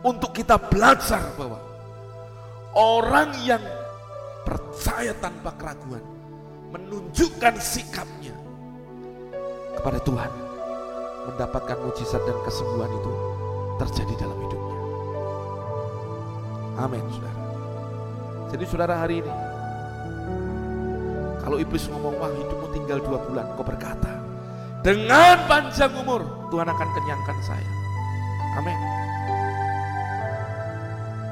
untuk 0.09 0.33
kita 0.33 0.57
belajar 0.57 1.21
bahwa 1.37 1.61
orang 2.73 3.37
yang 3.45 3.61
percaya 4.49 5.13
tanpa 5.21 5.53
keraguan 5.61 6.01
menunjukkan 6.73 7.61
sikapnya 7.61 8.33
kepada 9.77 10.01
Tuhan 10.01 10.33
mendapatkan 11.29 11.79
mujizat 11.85 12.25
dan 12.25 12.41
kesembuhan 12.41 12.89
itu 12.89 13.13
terjadi 13.79 14.15
dalam 14.27 14.39
hidupnya. 14.49 14.72
Amin, 16.77 17.05
saudara. 17.13 17.41
Jadi 18.53 18.65
saudara 18.69 18.95
hari 19.01 19.25
ini, 19.25 19.33
kalau 21.41 21.57
iblis 21.61 21.89
ngomong, 21.89 22.17
wah 22.21 22.33
hidupmu 22.33 22.69
tinggal 22.73 22.99
dua 23.01 23.19
bulan, 23.29 23.47
kau 23.57 23.65
berkata, 23.65 24.13
dengan 24.83 25.37
panjang 25.47 25.93
umur, 25.95 26.25
Tuhan 26.49 26.69
akan 26.69 26.89
kenyangkan 26.97 27.39
saya. 27.45 27.71
Amin. 28.61 28.79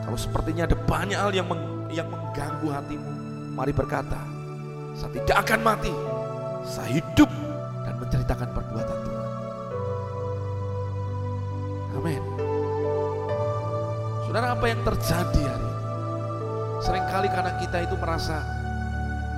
Kalau 0.07 0.19
sepertinya 0.19 0.65
ada 0.67 0.77
banyak 0.77 1.19
hal 1.19 1.33
yang 1.33 1.47
meng, 1.49 1.63
yang 1.93 2.09
mengganggu 2.09 2.69
hatimu, 2.73 3.11
mari 3.55 3.73
berkata, 3.75 4.21
saya 4.97 5.11
tidak 5.17 5.37
akan 5.47 5.61
mati, 5.61 5.93
saya 6.67 7.01
hidup 7.01 7.31
dan 7.87 7.95
menceritakan 8.01 8.49
perbuatan 8.53 9.00
apa 14.61 14.77
yang 14.77 14.85
terjadi 14.85 15.41
hari 15.57 15.65
ini? 15.65 15.81
Seringkali 16.85 17.29
karena 17.33 17.53
kita 17.65 17.77
itu 17.81 17.97
merasa, 17.97 18.45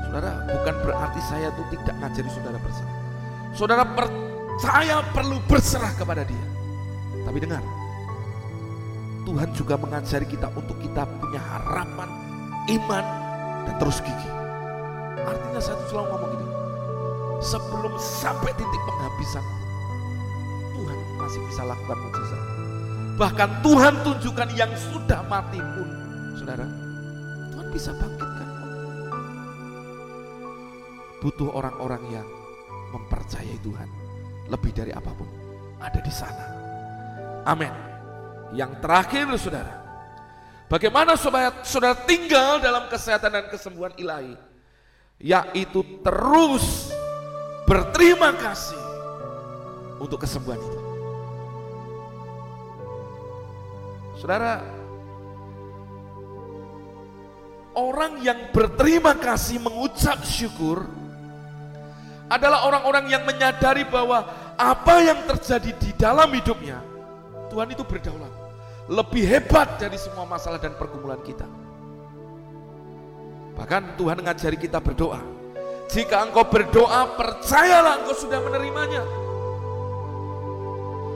saudara 0.03 0.35
bukan 0.51 0.75
berarti 0.83 1.21
saya 1.31 1.47
itu 1.55 1.63
tidak 1.79 1.95
ngajari 2.03 2.31
saudara 2.35 2.59
berserah. 2.59 2.97
Saudara 3.55 3.85
percaya 3.87 4.97
perlu 5.15 5.39
berserah 5.47 5.95
kepada 5.95 6.27
dia. 6.27 6.47
Tapi 7.23 7.39
dengar, 7.39 7.63
Tuhan 9.23 9.49
juga 9.55 9.79
mengajari 9.79 10.27
kita 10.27 10.51
untuk 10.59 10.75
kita 10.83 11.07
punya 11.07 11.39
harapan, 11.39 12.11
iman, 12.83 13.05
dan 13.71 13.75
terus 13.79 14.03
gigih. 14.03 14.33
Artinya 15.23 15.63
satu 15.63 15.83
selalu 15.87 16.07
ngomong 16.19 16.31
gini, 16.35 16.47
sebelum 17.39 17.95
sampai 17.95 18.51
titik 18.59 18.83
penghabisan, 18.91 19.45
Tuhan 20.75 20.99
masih 21.15 21.41
bisa 21.47 21.63
lakukan 21.63 21.99
mujizat. 22.11 22.42
Bahkan 23.13 23.61
Tuhan 23.61 23.95
tunjukkan 24.01 24.49
yang 24.57 24.73
sudah 24.73 25.21
mati 25.29 25.61
pun, 25.61 25.89
saudara, 26.37 26.65
Tuhan 27.53 27.67
bisa 27.69 27.93
bangkitkan. 27.93 28.49
Butuh 31.21 31.55
orang-orang 31.55 32.03
yang 32.11 32.29
mempercayai 32.91 33.57
Tuhan 33.63 33.89
lebih 34.51 34.73
dari 34.75 34.91
apa 34.91 35.13
pun 35.15 35.29
ada 35.79 36.01
di 36.03 36.13
sana. 36.13 36.47
Amin. 37.47 37.71
Yang 38.53 38.81
terakhir 38.85 39.27
saudara, 39.39 39.75
bagaimana 40.67 41.15
supaya 41.15 41.53
saudara 41.63 41.95
tinggal 41.95 42.59
dalam 42.59 42.91
kesehatan 42.91 43.31
dan 43.33 43.45
kesembuhan 43.49 43.95
ilahi? 43.97 44.35
Yaitu 45.23 45.87
terus 46.03 46.91
berterima 47.69 48.35
kasih 48.35 48.83
untuk 50.03 50.27
kesembuhan 50.27 50.59
itu. 50.59 50.92
Saudara, 54.23 54.63
orang 57.75 58.23
yang 58.23 58.55
berterima 58.55 59.19
kasih 59.19 59.59
mengucap 59.59 60.23
syukur 60.23 60.87
adalah 62.31 62.71
orang-orang 62.71 63.11
yang 63.11 63.27
menyadari 63.27 63.83
bahwa 63.83 64.23
apa 64.55 64.95
yang 65.03 65.27
terjadi 65.27 65.75
di 65.75 65.91
dalam 65.99 66.31
hidupnya, 66.31 66.79
Tuhan 67.51 67.75
itu 67.75 67.83
berdaulat. 67.83 68.31
Lebih 68.87 69.27
hebat 69.27 69.83
dari 69.83 69.99
semua 69.99 70.23
masalah 70.23 70.63
dan 70.63 70.79
pergumulan 70.79 71.19
kita. 71.27 71.51
Bahkan 73.59 73.99
Tuhan 73.99 74.23
mengajari 74.23 74.55
kita 74.55 74.79
berdoa. 74.79 75.19
Jika 75.91 76.31
engkau 76.31 76.47
berdoa, 76.47 77.11
percayalah 77.19 78.07
engkau 78.07 78.15
sudah 78.15 78.39
menerimanya. 78.39 79.03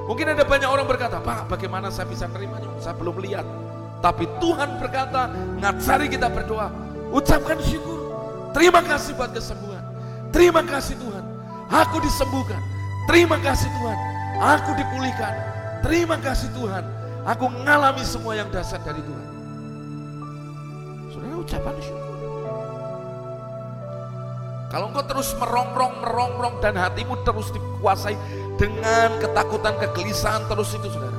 Mungkin 0.06 0.26
ada 0.38 0.46
banyak 0.46 0.70
orang 0.70 0.86
berkata, 0.86 1.18
Pak 1.18 1.50
bagaimana 1.50 1.90
saya 1.90 2.06
bisa 2.06 2.30
menerimanya? 2.30 2.70
Saya 2.78 2.94
belum 2.94 3.18
lihat. 3.18 3.46
Tapi 3.98 4.24
Tuhan 4.38 4.78
berkata, 4.78 5.26
ngajari 5.58 6.06
kita 6.06 6.30
berdoa. 6.30 6.70
Ucapkan 7.10 7.58
syukur. 7.58 8.14
Terima 8.54 8.80
kasih 8.86 9.18
buat 9.18 9.34
kesembuhan. 9.34 9.82
Terima 10.30 10.62
kasih 10.62 10.94
Tuhan. 10.96 11.24
Aku 11.66 11.98
disembuhkan. 11.98 12.62
Terima 13.10 13.36
kasih 13.42 13.66
Tuhan. 13.66 13.98
Aku 14.38 14.70
dipulihkan. 14.78 15.34
Terima 15.82 16.16
kasih 16.22 16.48
Tuhan. 16.54 16.84
Aku 17.26 17.50
mengalami 17.50 18.06
semua 18.06 18.38
yang 18.38 18.46
dasar 18.54 18.78
dari 18.86 19.02
Tuhan. 19.02 19.26
Saudara 21.10 21.34
ucapan 21.42 21.74
syukur. 21.82 22.05
Kalau 24.76 24.92
engkau 24.92 25.08
terus 25.08 25.32
merongrong, 25.40 26.04
merongrong 26.04 26.60
dan 26.60 26.76
hatimu 26.76 27.16
terus 27.24 27.48
dikuasai 27.48 28.12
dengan 28.60 29.08
ketakutan, 29.24 29.72
kegelisahan 29.80 30.44
terus 30.52 30.76
itu 30.76 30.92
saudara. 30.92 31.16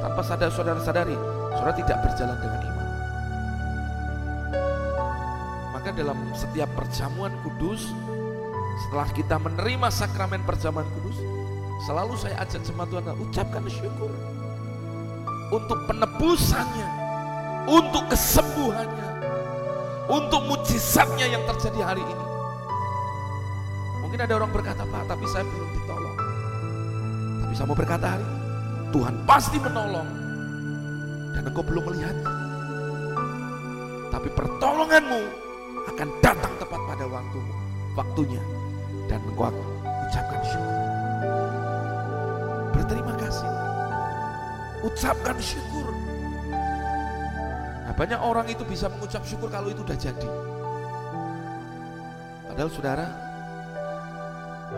Tanpa 0.00 0.24
sadar 0.24 0.48
saudara 0.48 0.80
sadari, 0.80 1.12
saudara 1.52 1.76
tidak 1.76 2.00
berjalan 2.00 2.36
dengan 2.40 2.60
iman. 2.64 2.88
Maka 5.76 5.92
dalam 5.92 6.16
setiap 6.32 6.72
perjamuan 6.72 7.36
kudus, 7.44 7.92
setelah 8.88 9.08
kita 9.12 9.36
menerima 9.36 9.88
sakramen 9.92 10.40
perjamuan 10.48 10.88
kudus, 10.96 11.20
selalu 11.84 12.16
saya 12.16 12.40
ajak 12.40 12.64
jemaat 12.64 12.88
Tuhan, 12.88 13.04
ucapkan 13.20 13.68
syukur 13.68 14.12
untuk 15.52 15.76
penebusannya, 15.92 16.88
untuk 17.68 18.08
kesembuhannya, 18.08 19.08
untuk 20.08 20.40
mujizatnya 20.48 21.28
yang 21.28 21.44
terjadi 21.52 21.84
hari 21.84 22.00
ini. 22.00 22.23
Mungkin 24.14 24.30
ada 24.30 24.38
orang 24.38 24.54
berkata, 24.54 24.86
Pak, 24.86 25.10
tapi 25.10 25.26
saya 25.26 25.42
belum 25.42 25.70
ditolong. 25.74 26.18
Tapi 27.42 27.52
saya 27.58 27.66
mau 27.66 27.74
berkata 27.74 28.06
hari 28.14 28.22
ini, 28.22 28.38
Tuhan 28.94 29.14
pasti 29.26 29.58
menolong. 29.58 30.08
Dan 31.34 31.42
engkau 31.50 31.66
belum 31.66 31.82
melihatnya. 31.82 32.30
Tapi 34.14 34.28
pertolonganmu 34.38 35.22
akan 35.90 36.08
datang 36.22 36.54
tepat 36.62 36.80
pada 36.94 37.04
waktumu, 37.10 37.54
waktunya. 37.98 38.38
Dan 39.10 39.18
engkau 39.26 39.50
ucapkan 39.82 40.40
syukur. 40.46 40.78
Berterima 42.70 43.14
kasih. 43.18 43.50
Ucapkan 44.86 45.36
syukur. 45.42 45.90
Nah 47.82 47.94
banyak 47.98 48.20
orang 48.22 48.46
itu 48.46 48.62
bisa 48.62 48.86
mengucap 48.94 49.26
syukur 49.26 49.50
kalau 49.50 49.74
itu 49.74 49.82
sudah 49.82 49.98
jadi. 49.98 50.30
Padahal 52.46 52.70
saudara, 52.70 53.23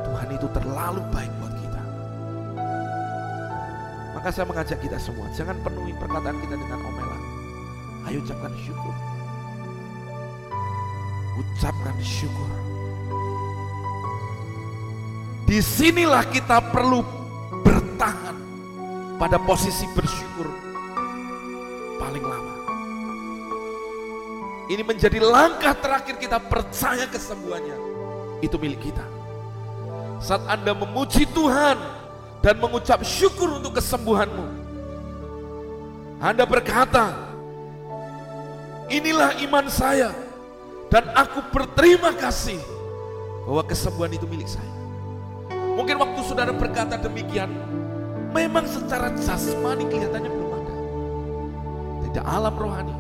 Tuhan 0.05 0.29
itu 0.35 0.47
terlalu 0.53 1.01
baik 1.15 1.33
buat 1.41 1.55
kita. 1.57 1.83
Maka 4.19 4.29
saya 4.33 4.45
mengajak 4.49 4.79
kita 4.83 4.99
semua, 5.01 5.31
jangan 5.33 5.57
penuhi 5.65 5.95
perkataan 5.97 6.37
kita 6.43 6.55
dengan 6.59 6.81
omelan. 6.85 7.23
Ayo 8.11 8.21
ucapkan 8.23 8.53
syukur. 8.61 8.95
Ucapkan 11.37 11.97
syukur. 12.01 12.51
Di 15.47 15.63
sinilah 15.63 16.27
kita 16.27 16.59
perlu 16.75 17.07
bertahan 17.63 18.35
pada 19.15 19.39
posisi 19.39 19.87
bersyukur 19.95 20.51
paling 22.03 22.25
lama. 22.25 22.55
Ini 24.67 24.83
menjadi 24.83 25.23
langkah 25.23 25.79
terakhir 25.79 26.19
kita 26.19 26.43
percaya 26.43 27.07
kesembuhannya. 27.07 27.79
Itu 28.43 28.59
milik 28.59 28.91
kita. 28.91 29.16
Saat 30.27 30.43
Anda 30.51 30.75
memuji 30.75 31.23
Tuhan 31.31 31.79
dan 32.43 32.59
mengucap 32.59 32.99
syukur 33.07 33.63
untuk 33.63 33.79
kesembuhanmu. 33.79 34.43
Anda 36.19 36.43
berkata, 36.43 37.15
inilah 38.91 39.39
iman 39.47 39.71
saya 39.71 40.11
dan 40.91 41.07
aku 41.15 41.47
berterima 41.55 42.11
kasih 42.11 42.59
bahwa 43.47 43.63
kesembuhan 43.71 44.19
itu 44.19 44.27
milik 44.27 44.51
saya. 44.51 44.75
Mungkin 45.79 45.95
waktu 45.95 46.21
saudara 46.27 46.51
berkata 46.51 46.99
demikian, 46.99 47.55
memang 48.35 48.67
secara 48.67 49.15
jasmani 49.23 49.87
kelihatannya 49.87 50.31
belum 50.35 50.51
ada. 50.59 50.75
Tidak 52.11 52.25
alam 52.27 52.55
rohani. 52.59 52.97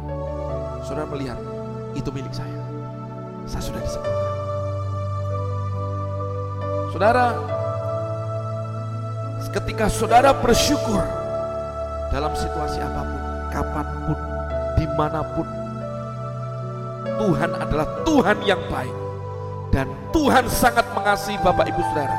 Saudara 0.87 1.11
melihat, 1.11 1.43
itu 1.99 2.07
milik 2.15 2.31
saya. 2.31 2.63
Saya 3.51 3.63
sudah 3.67 3.83
disembuhkan. 3.83 4.36
Saudara, 6.97 7.37
ketika 9.53 9.85
saudara 9.93 10.33
bersyukur 10.33 11.05
dalam 12.09 12.33
situasi 12.33 12.81
apa 12.81 13.05
pun, 13.05 13.23
kapan 13.53 13.87
pun, 14.09 14.19
di 14.81 14.87
mana 14.97 15.21
pun, 15.37 15.45
Tuhan 17.21 17.53
adalah 17.53 17.85
Tuhan 18.09 18.41
yang 18.49 18.65
baik. 18.73 18.97
Dan 19.77 19.93
Tuhan 20.09 20.49
sangat 20.49 20.89
mengasihi 20.97 21.37
Bapak 21.45 21.69
Ibu 21.69 21.85
Saudara 21.93 22.17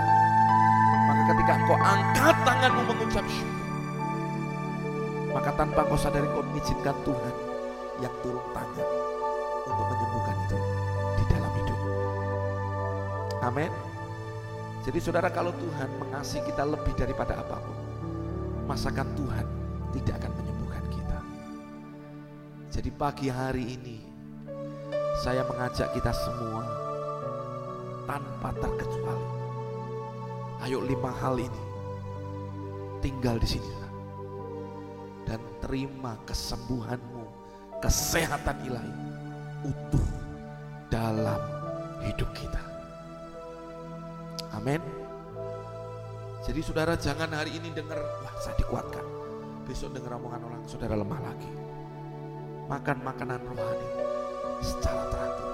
ketika 1.34 1.54
engkau 1.58 1.78
angkat 1.82 2.36
tanganmu 2.46 2.82
mengucap 2.86 3.26
syukur, 3.26 3.58
maka 5.34 5.50
tanpa 5.58 5.90
kau 5.90 5.98
sadari 5.98 6.30
kau 6.38 6.46
mengizinkan 6.54 6.94
Tuhan 7.02 7.34
yang 7.98 8.14
turun 8.22 8.46
tangan 8.54 8.90
untuk 9.66 9.86
menyembuhkan 9.90 10.38
itu 10.46 10.58
di 11.18 11.24
dalam 11.34 11.52
hidup. 11.58 11.80
Amin. 13.42 13.87
Jadi 14.88 15.04
saudara 15.04 15.28
kalau 15.28 15.52
Tuhan 15.52 16.00
mengasihi 16.00 16.48
kita 16.48 16.64
lebih 16.64 16.96
daripada 16.96 17.44
apa 17.44 17.60
pun, 17.60 17.76
masakan 18.72 19.04
Tuhan 19.20 19.44
tidak 20.00 20.24
akan 20.24 20.32
menyembuhkan 20.40 20.86
kita. 20.88 21.20
Jadi 22.72 22.90
pagi 22.96 23.28
hari 23.28 23.76
ini 23.76 24.00
saya 25.20 25.44
mengajak 25.44 25.92
kita 25.92 26.16
semua 26.16 26.64
tanpa 28.08 28.56
terkecuali. 28.64 29.28
Ayo 30.64 30.80
lima 30.80 31.12
hal 31.20 31.36
ini 31.36 31.64
tinggal 33.04 33.44
di 33.44 33.60
sini 33.60 33.72
dan 35.28 35.44
terima 35.60 36.16
kesembuhanmu, 36.24 37.28
kesehatan 37.84 38.56
ilahi 38.64 39.07
Jadi 46.58 46.74
saudara 46.74 46.98
jangan 46.98 47.30
hari 47.38 47.54
ini 47.54 47.70
dengar, 47.70 48.02
wah 48.02 48.34
saya 48.42 48.58
dikuatkan. 48.58 49.06
Besok 49.70 49.94
dengar 49.94 50.18
omongan 50.18 50.42
orang, 50.42 50.66
saudara 50.66 50.98
lemah 50.98 51.22
lagi. 51.22 51.54
Makan 52.66 52.98
makanan 53.06 53.46
rohani 53.46 53.90
secara 54.66 55.06
teratur. 55.14 55.54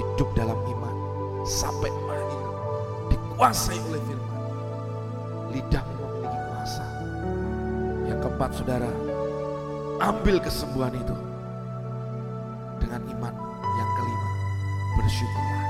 Hidup 0.00 0.32
dalam 0.32 0.56
iman 0.56 0.96
sampai 1.44 1.92
mahir 2.08 2.44
dikuasai 3.12 3.76
oleh 3.92 4.00
firman. 4.08 4.40
Lidah 5.52 5.84
memiliki 5.84 6.38
kuasa. 6.48 6.86
Yang 8.08 8.18
keempat 8.24 8.50
saudara, 8.56 8.90
ambil 10.08 10.40
kesembuhan 10.40 10.96
itu 10.96 11.16
dengan 12.80 13.04
iman. 13.12 13.34
Yang 13.76 13.90
kelima, 13.92 14.28
bersyukurlah 14.96 15.64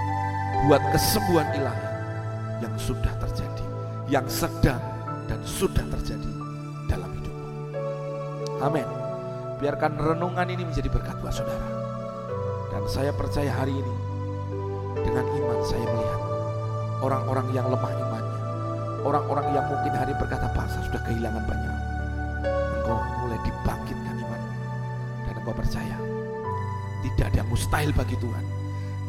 buat 0.70 0.82
kesembuhan 0.94 1.50
ilahi 1.58 1.88
yang 2.58 2.74
sudah 2.74 3.14
terjadi, 3.22 3.47
yang 4.08 4.24
sedang 4.28 4.80
dan 5.28 5.40
sudah 5.44 5.84
terjadi 5.84 6.32
dalam 6.88 7.12
hidupmu. 7.12 7.48
Amin. 8.64 8.88
Biarkan 9.60 10.00
renungan 10.00 10.48
ini 10.48 10.64
menjadi 10.64 10.88
berkat 10.88 11.20
buat 11.20 11.36
saudara. 11.36 11.68
Dan 12.72 12.82
saya 12.88 13.12
percaya 13.12 13.52
hari 13.52 13.76
ini 13.76 13.94
dengan 15.04 15.24
iman 15.28 15.60
saya 15.62 15.84
melihat 15.84 16.20
orang-orang 17.04 17.46
yang 17.52 17.66
lemah 17.68 17.92
imannya. 17.92 18.40
Orang-orang 19.04 19.46
yang 19.54 19.66
mungkin 19.68 19.92
hari 19.94 20.12
berkata, 20.16 20.50
saya 20.56 20.82
sudah 20.88 21.00
kehilangan 21.06 21.44
banyak. 21.46 21.76
Engkau 22.82 22.98
mulai 23.24 23.38
dibangkitkan 23.46 24.14
iman. 24.24 24.40
Dan 25.28 25.34
engkau 25.38 25.54
percaya, 25.54 25.96
tidak 27.06 27.24
ada 27.30 27.36
yang 27.44 27.50
mustahil 27.50 27.90
bagi 27.94 28.16
Tuhan. 28.18 28.44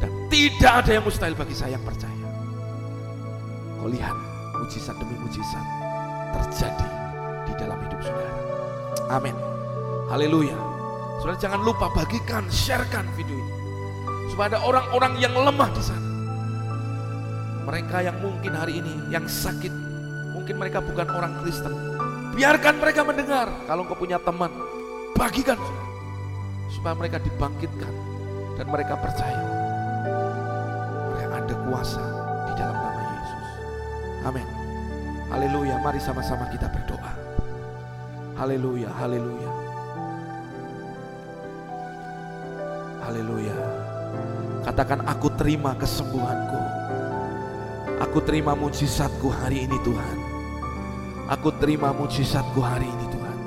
Dan 0.00 0.10
tidak 0.32 0.72
ada 0.84 0.90
yang 0.94 1.04
mustahil 1.04 1.34
bagi 1.36 1.56
saya 1.56 1.76
yang 1.76 1.84
percaya. 1.84 2.26
Kau 3.80 3.88
lihat 3.88 4.29
mujizat 4.60 4.94
demi 5.00 5.16
mujizat 5.24 5.66
terjadi 6.36 6.88
di 7.48 7.52
dalam 7.56 7.78
hidup 7.80 8.00
saudara. 8.04 8.34
Amin. 9.10 9.34
Haleluya. 10.12 10.56
Saudara 11.24 11.40
jangan 11.40 11.60
lupa 11.64 11.88
bagikan, 11.96 12.44
sharekan 12.52 13.08
video 13.16 13.34
ini. 13.34 13.52
Supaya 14.28 14.54
ada 14.56 14.60
orang-orang 14.62 15.18
yang 15.18 15.34
lemah 15.34 15.68
di 15.72 15.82
sana 15.82 16.08
mereka 17.60 18.02
yang 18.02 18.16
mungkin 18.18 18.50
hari 18.56 18.82
ini 18.82 19.14
yang 19.14 19.30
sakit, 19.30 19.70
mungkin 20.34 20.58
mereka 20.58 20.82
bukan 20.82 21.06
orang 21.06 21.38
Kristen. 21.44 21.70
Biarkan 22.34 22.82
mereka 22.82 23.06
mendengar. 23.06 23.46
Kalau 23.68 23.84
engkau 23.86 23.94
punya 23.94 24.18
teman, 24.18 24.50
bagikan 25.14 25.60
supaya 26.72 26.94
mereka 26.96 27.20
dibangkitkan 27.20 27.92
dan 28.56 28.66
mereka 28.70 28.94
percaya 28.96 29.42
mereka 31.12 31.34
ada 31.44 31.54
kuasa 31.66 32.04
Amin. 34.24 34.44
Haleluya. 35.30 35.80
Mari 35.80 36.00
sama-sama 36.02 36.44
kita 36.52 36.68
berdoa. 36.68 37.12
Haleluya, 38.40 38.88
haleluya. 38.96 39.52
Haleluya. 43.04 43.56
Katakan 44.64 45.04
aku 45.04 45.28
terima 45.36 45.76
kesembuhanku. 45.76 46.60
Aku 48.00 48.18
terima 48.24 48.56
mujizatku 48.56 49.28
hari 49.28 49.68
ini 49.68 49.76
Tuhan. 49.84 50.18
Aku 51.28 51.52
terima 51.60 51.92
mujizatku 51.92 52.64
hari 52.64 52.88
ini 52.88 53.06
Tuhan. 53.12 53.38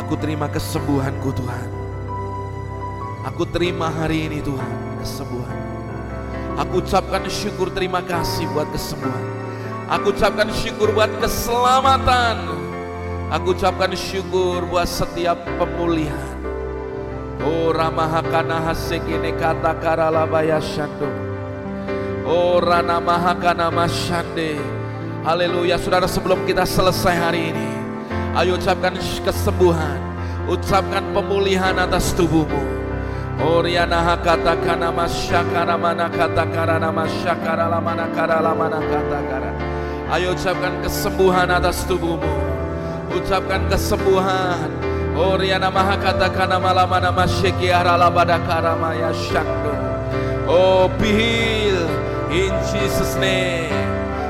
Aku 0.00 0.16
terima 0.16 0.48
kesembuhanku 0.48 1.30
Tuhan. 1.36 1.68
Aku 3.28 3.44
terima 3.44 3.92
hari 3.92 4.24
ini 4.24 4.40
Tuhan 4.40 4.72
kesembuhan. 5.04 5.58
Aku 6.64 6.80
ucapkan 6.80 7.28
syukur 7.28 7.68
terima 7.76 8.00
kasih 8.00 8.48
buat 8.56 8.72
kesembuhan. 8.72 9.45
Aku 9.86 10.10
ucapkan 10.10 10.50
syukur 10.50 10.90
buat 10.90 11.10
keselamatan. 11.22 12.42
Aku 13.30 13.54
ucapkan 13.54 13.94
syukur 13.94 14.66
buat 14.66 14.90
setiap 14.90 15.38
pemulihan. 15.62 16.34
Oh 17.46 17.70
ramahakana 17.70 18.66
hasekine 18.66 19.30
kata 19.38 19.78
karalabaya 19.78 20.58
shando. 20.58 21.06
Oh 22.26 22.58
rana 22.58 22.98
mahakana 22.98 23.70
masyande. 23.70 24.58
Haleluya 25.22 25.78
saudara 25.78 26.10
sebelum 26.10 26.42
kita 26.42 26.66
selesai 26.66 27.14
hari 27.14 27.54
ini. 27.54 27.70
Ayo 28.34 28.58
ucapkan 28.58 28.98
kesembuhan. 28.98 30.02
Ucapkan 30.50 31.14
pemulihan 31.14 31.78
atas 31.78 32.10
tubuhmu. 32.10 32.62
Oriana 33.38 34.02
hakata 34.02 34.58
kana 34.66 34.90
masyakara 34.90 35.78
mana 35.78 36.10
kata 36.10 36.42
karana 36.50 36.90
masyakara 36.90 37.70
lamana 37.70 38.10
kara 38.10 38.42
lamana 38.42 38.82
kata 38.82 39.20
kara. 39.30 39.65
Ayo 40.06 40.38
ucapkan 40.38 40.78
kesembuhan 40.86 41.50
atas 41.50 41.82
tubuhmu. 41.82 42.30
Ucapkan 43.10 43.66
kesembuhan. 43.66 44.70
Oriana 45.18 45.66
maha 45.66 45.98
kata 45.98 46.30
kana 46.30 46.62
malamana 46.62 47.10
masyeki 47.10 47.74
arala 47.74 48.06
badakara 48.06 48.78
maya 48.78 49.10
syakdo. 49.10 49.74
Oh 50.46 50.86
healed 51.02 51.90
in 52.30 52.54
Jesus 52.70 53.18
name. 53.18 53.74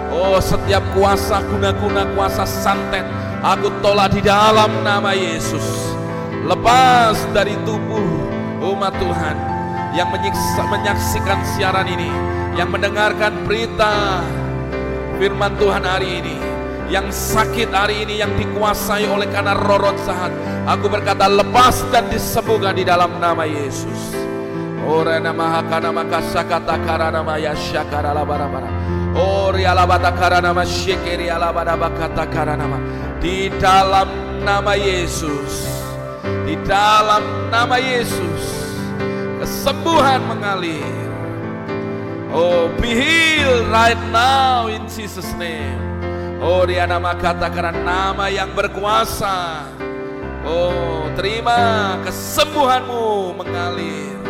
Oh 0.09 0.41
setiap 0.41 0.81
kuasa 0.97 1.45
guna-guna 1.45 2.09
kuasa 2.17 2.49
santet 2.49 3.05
aku 3.45 3.69
tolak 3.85 4.17
di 4.17 4.25
dalam 4.25 4.71
nama 4.81 5.13
Yesus. 5.13 5.93
Lepas 6.47 7.21
dari 7.37 7.53
tubuh 7.69 8.07
umat 8.65 8.97
Tuhan 8.97 9.37
yang 9.93 10.09
menyaksikan 10.09 11.43
siaran 11.53 11.85
ini, 11.91 12.09
yang 12.55 12.73
mendengarkan 12.73 13.45
berita 13.45 14.23
firman 15.17 15.57
Tuhan 15.57 15.85
hari 15.85 16.23
ini, 16.23 16.37
yang 16.93 17.11
sakit 17.11 17.73
hari 17.73 18.07
ini, 18.07 18.21
yang 18.23 18.33
dikuasai 18.37 19.09
oleh 19.09 19.27
karena 19.33 19.57
rorot 19.57 19.97
jahat. 20.05 20.33
Aku 20.69 20.87
berkata 20.87 21.27
lepas 21.27 21.83
dan 21.91 22.07
disembuhkan 22.13 22.77
di 22.77 22.85
dalam 22.87 23.19
nama 23.19 23.43
Yesus. 23.45 24.15
Ora 24.87 25.19
nama 25.19 25.59
hakana 25.59 25.91
makasa 25.91 26.47
kata 26.47 26.79
karana 26.87 27.19
maya 27.19 27.59
syakara 27.59 28.15
labara 28.15 28.47
bara. 28.47 28.71
Ori 29.19 29.67
alabata 29.67 30.15
karana 30.15 30.55
masyekeri 30.55 31.27
alabada 31.27 31.75
bakata 31.75 32.29
karana 32.31 32.69
Di 33.19 33.51
dalam 33.59 34.07
nama 34.47 34.79
Yesus. 34.79 35.67
Di 36.47 36.55
dalam 36.63 37.51
nama 37.51 37.83
Yesus 37.83 38.43
kesembuhan 39.43 40.23
mengalir. 40.27 41.06
Oh, 42.37 42.69
be 42.85 42.93
healed 42.93 43.65
right 43.73 43.97
now 44.13 44.69
in 44.69 44.85
Jesus 44.93 45.25
name. 45.41 45.81
Oh, 46.37 46.69
dia 46.69 46.85
nama 46.85 47.17
katakan 47.17 47.73
nama 47.81 48.29
yang 48.29 48.53
berkuasa. 48.53 49.65
Oh, 50.45 51.09
terima 51.17 51.97
kesembuhanmu 52.05 53.41
mengalir. 53.41 54.21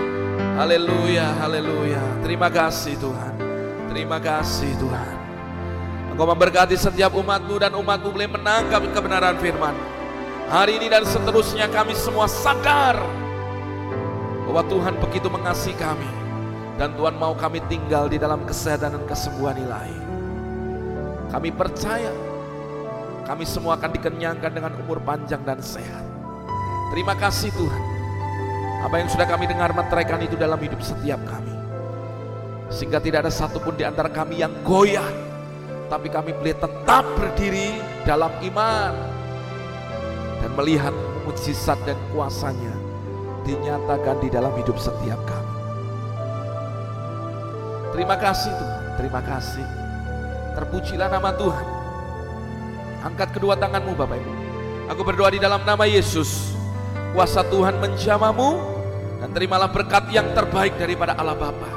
Haleluya, 0.54 1.34
haleluya. 1.42 2.22
Terima 2.22 2.46
kasih 2.46 2.94
Tuhan. 2.94 3.34
Terima 3.90 4.22
kasih 4.22 4.70
Tuhan. 4.78 5.14
Engkau 6.14 6.30
memberkati 6.30 6.78
setiap 6.78 7.10
umatmu 7.10 7.58
dan 7.58 7.74
umatmu 7.74 8.14
boleh 8.14 8.30
menangkap 8.30 8.86
kebenaran 8.94 9.34
firman. 9.42 9.74
Hari 10.46 10.78
ini 10.78 10.86
dan 10.86 11.02
seterusnya 11.02 11.66
kami 11.74 11.98
semua 11.98 12.30
sadar 12.30 13.02
bahwa 14.46 14.62
Tuhan 14.62 14.94
begitu 15.02 15.26
mengasihi 15.26 15.74
kami 15.74 16.15
dan 16.76 16.92
Tuhan 16.92 17.16
mau 17.16 17.32
kami 17.32 17.64
tinggal 17.72 18.08
di 18.08 18.20
dalam 18.20 18.44
kesehatan 18.44 19.00
dan 19.00 19.04
kesembuhan 19.08 19.56
ilahi. 19.56 19.96
Kami 21.32 21.50
percaya 21.52 22.12
kami 23.26 23.42
semua 23.42 23.74
akan 23.74 23.90
dikenyangkan 23.90 24.52
dengan 24.54 24.72
umur 24.86 25.02
panjang 25.02 25.42
dan 25.42 25.58
sehat. 25.58 26.06
Terima 26.94 27.18
kasih 27.18 27.50
Tuhan. 27.50 27.82
Apa 28.86 29.02
yang 29.02 29.10
sudah 29.10 29.26
kami 29.26 29.50
dengar 29.50 29.74
meteraikan 29.74 30.22
itu 30.22 30.38
dalam 30.38 30.60
hidup 30.62 30.78
setiap 30.78 31.18
kami. 31.26 31.50
Sehingga 32.70 33.02
tidak 33.02 33.26
ada 33.26 33.32
satupun 33.34 33.74
di 33.74 33.82
antara 33.82 34.06
kami 34.06 34.46
yang 34.46 34.54
goyah. 34.62 35.10
Tapi 35.90 36.06
kami 36.06 36.38
boleh 36.38 36.54
tetap 36.54 37.02
berdiri 37.18 37.82
dalam 38.06 38.30
iman. 38.46 38.94
Dan 40.38 40.54
melihat 40.54 40.94
mujizat 41.26 41.82
dan 41.82 41.98
kuasanya 42.14 42.74
dinyatakan 43.42 44.22
di 44.22 44.30
dalam 44.30 44.54
hidup 44.54 44.78
setiap 44.78 45.18
kami. 45.26 45.35
Terima 47.96 48.12
kasih 48.20 48.52
Tuhan, 48.52 48.82
terima 49.00 49.20
kasih. 49.24 49.64
Terpujilah 50.52 51.08
nama 51.08 51.32
Tuhan. 51.32 51.66
Angkat 53.08 53.32
kedua 53.32 53.56
tanganmu 53.56 53.96
Bapak 53.96 54.20
Ibu. 54.20 54.32
Aku 54.92 55.00
berdoa 55.00 55.32
di 55.32 55.40
dalam 55.40 55.64
nama 55.64 55.88
Yesus. 55.88 56.52
Kuasa 57.16 57.40
Tuhan 57.48 57.80
menjamamu 57.80 58.60
dan 59.24 59.32
terimalah 59.32 59.72
berkat 59.72 60.12
yang 60.12 60.28
terbaik 60.36 60.76
daripada 60.76 61.16
Allah 61.16 61.40
Bapa. 61.40 61.72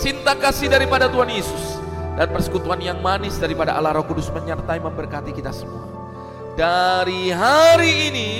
Cinta 0.00 0.32
kasih 0.32 0.72
daripada 0.72 1.04
Tuhan 1.04 1.28
Yesus 1.36 1.76
dan 2.16 2.32
persekutuan 2.32 2.80
yang 2.80 3.04
manis 3.04 3.36
daripada 3.36 3.76
Allah 3.76 3.92
Roh 3.92 4.08
Kudus 4.08 4.32
menyertai 4.32 4.80
memberkati 4.80 5.36
kita 5.36 5.52
semua. 5.52 5.84
Dari 6.56 7.28
hari 7.28 8.08
ini 8.08 8.30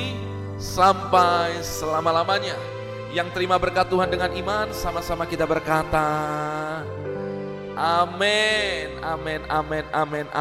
sampai 0.57 1.61
selama-lamanya. 1.61 2.78
Yang 3.19 3.35
terima 3.35 3.59
berkat 3.59 3.91
Tuhan 3.91 4.15
dengan 4.15 4.31
iman, 4.31 4.71
sama-sama 4.71 5.27
kita 5.27 5.43
berkata, 5.43 6.07
Amin, 7.75 8.95
amin, 9.03 9.43
amin, 9.51 9.83
amin, 9.91 10.27